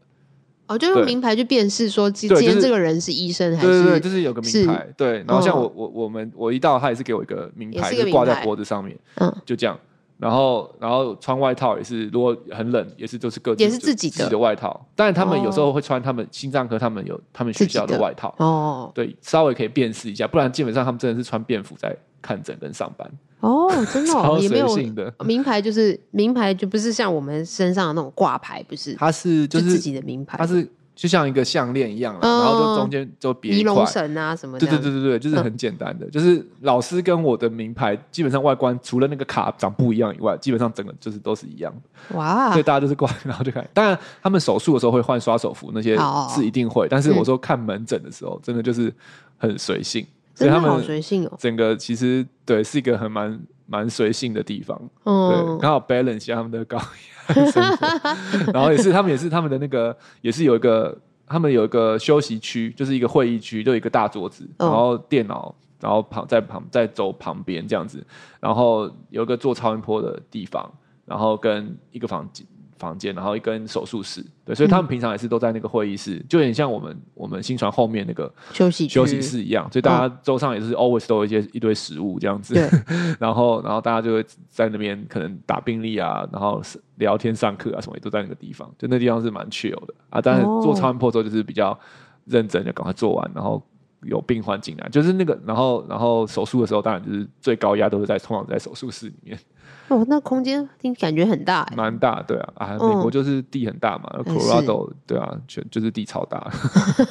[0.68, 3.68] 哦，就用名牌去辨识说今天这个人是医生还是？
[3.68, 4.88] 对对对，就是有个名牌。
[4.98, 8.98] 对，然后像我我我们我一到，他也是给我一个名牌，就挂在脖子上面。
[9.16, 9.78] 嗯，就这样。
[10.18, 14.88] 然后然后穿外套也是，如果很冷也是都是各自也是自己的，自己的外套。
[14.96, 18.34] 但是他们有时候会穿他们心脏科他们有他们学校的外套。
[18.40, 23.08] 哦，对，稍微可以辨识一下，不然基本上他们真的是穿便服在看诊跟上班。
[23.46, 28.94] 哦，真的，哦， 也没有的名牌，就是名牌，就不是像我们身上的那种挂牌，不是？
[28.96, 34.66] 它是就是自己的名牌，它是就像一个项链一样，然后就中间就别一块尼龙绳啊什么的。
[34.66, 42.18] 对对对对对，就是很简单的，就是老师跟我的名牌基本上外观除了那个卡长不一样以外，基本上整个就是都是一样的。
[42.18, 42.50] 哇！
[42.52, 43.68] 所以大家就是挂， 然后就看。
[43.74, 45.98] 当然，他们手术的时候会换刷手服，那些
[46.34, 46.88] 是一定会。
[46.90, 48.92] 但是我说看门诊的时候，真的就是
[49.38, 50.04] 很随性。
[50.36, 68.06] 所以他们好随性哦，整个其实对是一个很蛮蛮随性的地方，嗯、对，刚好 balance 一下他们的高压生活， 然后也是他们也是他们的那个也是有一个他们有一个休息区，就是一个会议区，就有一个大桌子，然后电脑，然后旁在旁在走旁边这样子，
[68.40, 70.72] 然后有一个做超音波的地方，
[71.06, 72.46] 然后跟一个房间。
[72.78, 82.70] 房间，然后一根手术室，对，所以他们平常也是都在那个会议室，嗯、就有点像我们我们新船后面那个休息休息室一样，所以大家桌上也是 always 都有一些一堆食物这样子，对。
[83.20, 86.62] 然后然后大家就会在那边可能打病历啊，然后
[86.96, 89.94] 聊天上课啊什么也都在那个地方，就那地方是蛮 chill 的。
[90.10, 91.78] 啊，但是做超音波之后就是比较
[92.26, 93.62] 认真，就赶快做完，然后
[94.04, 99.40] 有病患进来，就是那个然后然后手术的时候当然就是最高压都是在通常在手术室里面。
[99.88, 106.40] 哦，那空间听感觉很大，蛮大，对啊，啊，美国就是地很大嘛，Colorado 对啊，全就是地超大。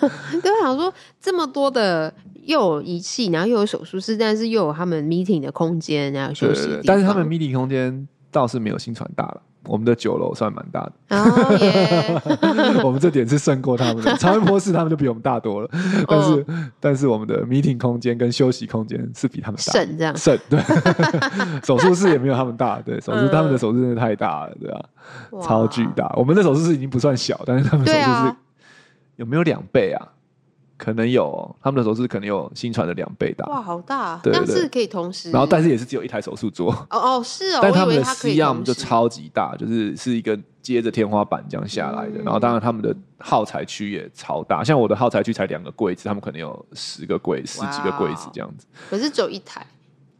[0.43, 2.12] 对，我想说这么多的
[2.43, 9.43] 又有仪器，然后又有手术室，但是又有他们 meeting 的空间，然后休息，但是他们 meeting 空间倒是没有新传大了。
[9.67, 12.85] 我们的酒楼算蛮大的，oh.
[12.85, 14.17] 我们这点是胜过他们的。
[14.17, 15.69] 超音波室他们就比我们大多了，
[16.07, 16.45] 但是、oh.
[16.81, 20.61] 但是我们的 meeting 空间跟休息空间是比他们大，省这样省对。
[21.65, 28.37] 手术室也没有他们大，对，手术他们的手术真的太大了，对吧、啊超巨大，我们的手术室已经不算小，但是他们手术室、啊、
[29.17, 30.09] 有没有两倍啊？
[30.85, 33.47] 可能有、哦，他们的手术可能有新传的两倍大。
[33.47, 34.20] 哇，好大！
[34.22, 35.30] 对，但是可以同时。
[35.30, 36.70] 然后，但是也是只有一台手术桌。
[36.91, 37.61] 哦哦，是哦。
[37.62, 42.18] 但他们的 C-arm 就超级大，就是是一个接着天花板这样下来的。
[42.20, 48.66] 嗯、然后，当然他们的耗材区也超大，像我的耗材区才两个柜子，他们可能有十个柜、十几个柜子这样子。
[48.91, 49.66] 可是只有一台。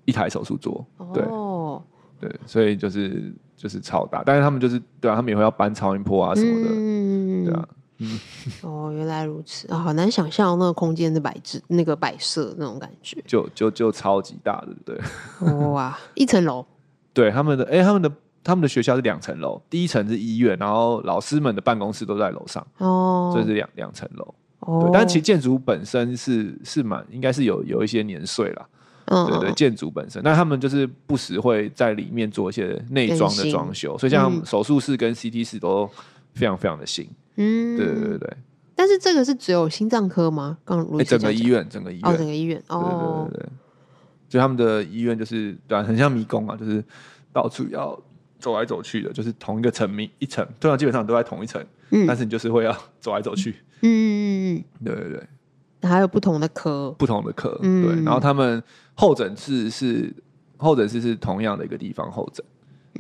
[0.07, 0.83] 一台手术桌。
[1.13, 1.23] 对。
[1.25, 1.83] 哦。
[2.19, 7.69] 对，所以就是就是超大，但是他们就是对啊，他们也会要搬超音波啊什么的，嗯、对啊。
[7.99, 8.19] 嗯，
[8.63, 9.71] 哦，原来如此。
[9.73, 14.97] 啊，好难想象那个空间的摆置、那个摆设那种感觉，就就就超级大的，对。
[15.39, 15.55] 不 对？
[15.69, 16.67] 哇，一层楼，
[17.13, 18.11] 对他们的，哎，他们的
[18.43, 28.69] 他们的学校是两层楼，第一层是医院，然后老师们的办公室都在楼上，哦，这是两两层楼，哦，对，但其实建筑本身是是蛮应该是有有一些年岁了，
[29.07, 35.89] 嗯，对对，建筑本身，那他们就是不时会在里面做一些内装的装修，所以像手术室跟 CT 室都
[36.35, 37.09] 非常非常的新。
[37.37, 38.19] 嗯，对对对。
[38.19, 38.37] 对，
[38.75, 40.59] 但是这个是只有心脏科吗？
[40.65, 43.53] 刚刚整个医院，整个医院，哦，整个医院，哦，对对对，
[44.29, 46.83] 就他们的医院就是对，很像迷宫啊，就是
[47.33, 47.97] 到处要
[48.39, 55.11] 走来走去的，就是同一个层面一层，通常，基本上都在同一层，嗯，但是你就是会要走来走去，嗯嗯嗯，对对
[55.81, 58.63] 对，还有不同的科，不同的科，对，然后他们
[58.95, 60.13] 候诊室是
[60.57, 62.45] 候诊室是同样的一个地方候诊，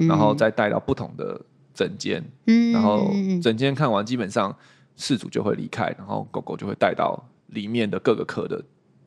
[0.08, 1.40] 然后再带到不同的。
[1.74, 3.10] 整间，嗯，然后
[3.42, 4.56] 整间看完，基本上
[4.96, 8.62] 事主就会离开，然后狗狗就会带到里面的各个科的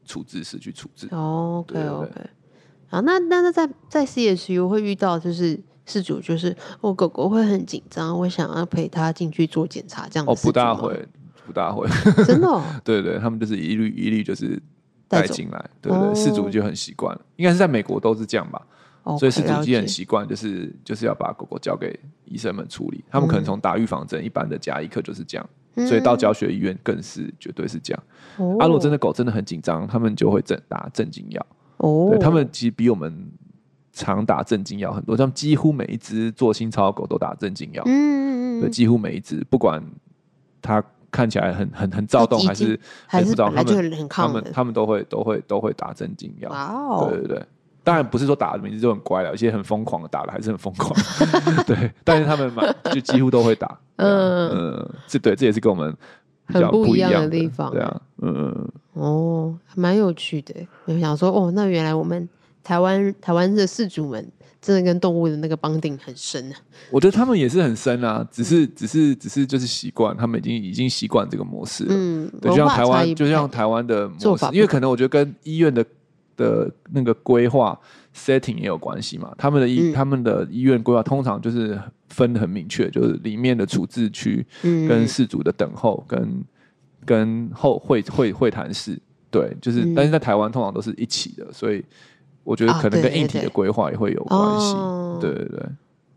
[0.06, 1.08] 处置室去处置。
[1.12, 2.12] 哦，OK OK，
[2.90, 10.32] 好，那那那在在 CSU 会遇到就是事主就是我狗狗会很紧张，我想要陪他进去做检查这样子。
[10.32, 11.08] 哦，不大会，
[11.46, 11.88] 不大会。
[12.26, 12.62] 真的、哦？
[12.84, 14.62] 对对，他们就是一律一律就是
[15.08, 17.22] 带进来，对对，事主就很习惯了。
[17.38, 18.62] 应该是在美国都是这样吧？
[19.08, 23.04] 哦、所以是主机很习惯，就是就是要把狗狗交给医生们处理。
[23.10, 25.50] 他们可能从打预防针，一般的家医科就是这样。
[25.88, 28.04] 所以到教学医院更是绝对是这样。
[28.60, 31.46] 阿、哦、罗、啊、真的狗真的很紧张，他们就会镇打镇静药。
[31.78, 33.32] 哦，对他们其实比我们
[33.94, 37.84] 常打镇静药很多，他们几乎每一只做心操的狗都打镇静药。
[37.86, 39.84] 嗯嗯对，几乎每一只，不管
[40.64, 46.50] 它看起来很很很躁动，还是还是不知道他们他们他们都会都会都会打镇静药。
[46.50, 47.46] 哇哦，对对对。
[47.88, 50.94] 当然不是说打的名字就很乖了，有些很疯狂的打的还是很疯狂，
[51.66, 51.90] 对。
[52.04, 55.96] 但是他们蛮就几乎都会打，嗯嗯，这对这也是跟我们
[56.48, 60.54] 比较不一样的地方，对啊，嗯嗯哦，蛮有趣的。
[60.84, 62.28] 我想说，哦，那原来我们
[62.62, 64.30] 台湾台湾的饲主们
[64.62, 66.56] 真的跟动物的那个 bonding 很深啊。
[66.92, 71.94] 我觉得他们也是很深啊，只是只是只是就是习惯，他们已经已经习惯这个模式了。
[71.96, 75.86] 嗯，对，就像台湾就像台湾的模式，因为可能我觉得跟医院的。
[76.38, 77.78] 的那个规划
[78.16, 79.34] setting 也有关系嘛？
[79.38, 81.78] 他们的医、嗯、他们的医院规划通常就是
[82.08, 86.44] 分得很明确，就是里面的处置区跟事主的等候跟、嗯、
[87.04, 88.98] 跟后会会会谈室，
[89.30, 91.84] 对，就是、嗯、但是在台湾通常都是一起的，所以
[92.44, 94.74] 我觉得可能跟硬体的规划也会有关系。
[95.20, 95.60] 对对对，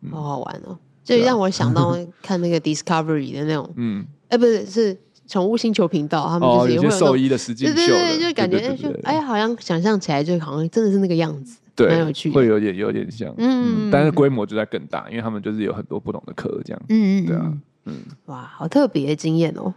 [0.03, 0.79] 嗯、好好玩哦！
[1.03, 4.97] 就让我想到看那个 Discovery 的那种， 嗯，哎、欸，不是是。
[5.31, 17.53] 宠物星球频道，他们就是也会有兽医的实境秀，对对对，就感觉就哎，好像想象起来就好像真的是那个样子，对，蛮有趣，会有点有点像，嗯，但是规模就在更大，因为他们就是有很多不同的科这样，嗯嗯，对啊，
[17.85, 17.95] 嗯，
[18.27, 19.73] 哇，好特别的经验哦，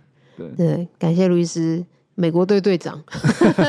[0.58, 1.86] 对，感谢路易斯，
[2.16, 3.00] 美国队队长，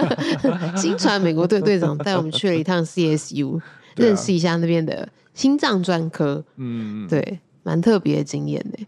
[0.74, 3.60] 新传美国队队长带我们去了一趟 CSU，
[3.96, 8.78] 认识一下那边的心脏专科，嗯，对，蛮特别的经验的。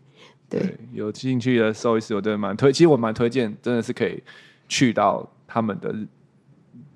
[0.49, 2.73] 对，有兴趣的兽医师，我觉得蛮推。
[2.73, 4.23] 其实我蛮推荐，真的是可以
[4.69, 5.95] 去到他们的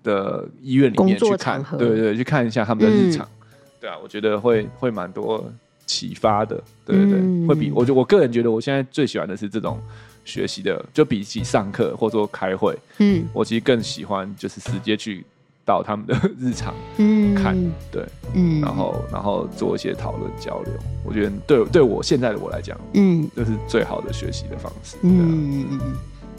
[0.02, 3.26] 的医院里面去看，对，对对，去看一下他们的日常。
[3.26, 3.46] 嗯、
[3.80, 5.52] 对啊，我觉得会会蛮多
[5.86, 6.62] 启发的。
[6.84, 9.80] 对对对，嗯、会比我觉我个人觉得，我现在最喜欢的是这种
[10.24, 15.24] 学习的，就比起上课或者说开会，嗯，我其实更喜欢就是直接去。
[15.64, 16.74] 到他们的日常
[17.36, 18.04] 看，嗯、对，
[18.34, 20.72] 嗯，然后然后做一些讨论交流，
[21.04, 25.96] 我觉得对对我现在的我来讲，嗯，这是最好的学习的方式，嗯嗯嗯，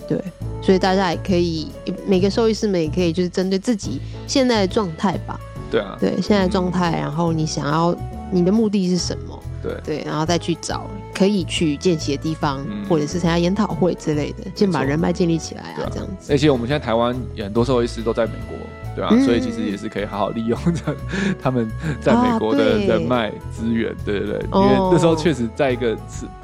[0.08, 0.22] 对，
[0.62, 1.68] 所以大家也可以
[2.06, 7.96] 每个兽医师们也可以就是针对自己现在的状态吧，对啊，对现在的状态，嗯、然后你想要
[8.32, 9.40] 你的目的是什么？
[9.64, 9.76] 对。
[9.86, 16.34] 对，然后再去找可以去见习的地方，嗯、或者是参加研讨会之类的，先把人脉建立起来啊，啊这样子。
[16.34, 18.58] 而且我们现在台湾有很多兽医师都在美国。
[18.96, 20.96] 对啊，嗯、所以其实也是可以好好利用这
[21.42, 21.70] 他们
[22.02, 25.98] 在美国的人脉资源，对对对，因为那时候确实在一个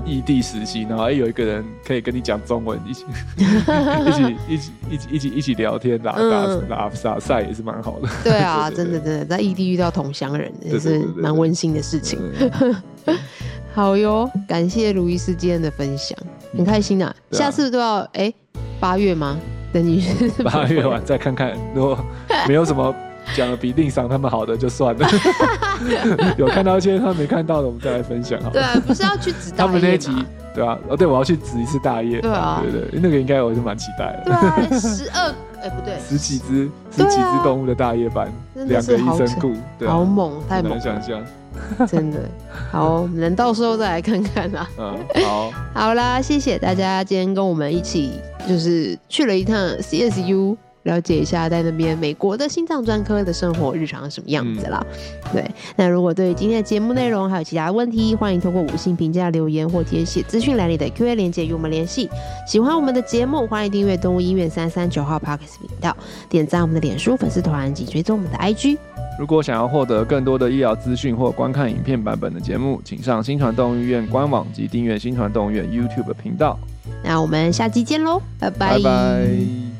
[0.06, 3.06] 异地实习，然后有一个人可以跟你讲中文，一起
[4.08, 8.08] 一起一起一起一起一起聊天打打打打赛也是蛮好的。
[8.24, 12.20] 对啊， 真的真的在异地遇到同乡人也是蛮温馨的事情。
[13.74, 16.18] 好哟，感谢卢易斯今天的分享，
[16.56, 17.16] 很开心啊！
[17.32, 18.34] 下次都要哎
[18.80, 19.38] 八月吗？
[19.74, 20.05] 等你
[20.43, 21.97] 八月完再看看，如果
[22.47, 22.93] 没有什么
[23.36, 25.07] 讲的比令赏他们好的就算了。
[26.38, 28.49] 有看到一些他们没看到的，我们再来分享好。
[28.49, 30.11] 对啊，不是要去指导他们那一集，
[30.55, 32.20] 对啊，哦，对，我要去指一次大业。
[32.22, 34.24] 对啊，对对，那个应该我是蛮期待的。
[34.26, 39.53] 对啊，十二哎不对，十几只十几只动物的大夜班，两个医生顾，
[39.86, 41.22] 好猛，太猛，难想象。
[41.88, 42.20] 真的
[42.72, 44.70] 好，我们到时候再来看看啦。
[44.78, 48.14] 嗯，好， 好啦，谢谢大家今天跟我们一起，
[48.47, 54.86] 就是去了一趟 CSU，了解一下在那边美国的心脏专科的生活日常是什么样子啦。
[54.89, 62.10] 嗯、对，那如果对今天的节目内容还有其他问题，欢迎通过五星评价留言或填写资讯栏里的 Q&A 链接与我们联系。
[62.47, 65.95] 喜欢我们的节目，欢迎订阅动物医院三三九号 Podcast 频道，
[66.30, 68.78] 点赞我们的脸书粉丝团及追踪我们的 IG。
[69.18, 76.57] 如果想要获得更多的医疗资讯或观看影片版本的节目，请上新传动物医院官网及订阅新传动物医院 YouTube 频道。
[77.03, 78.78] 那我们下期见喽，拜拜。
[78.78, 79.76] 拜拜。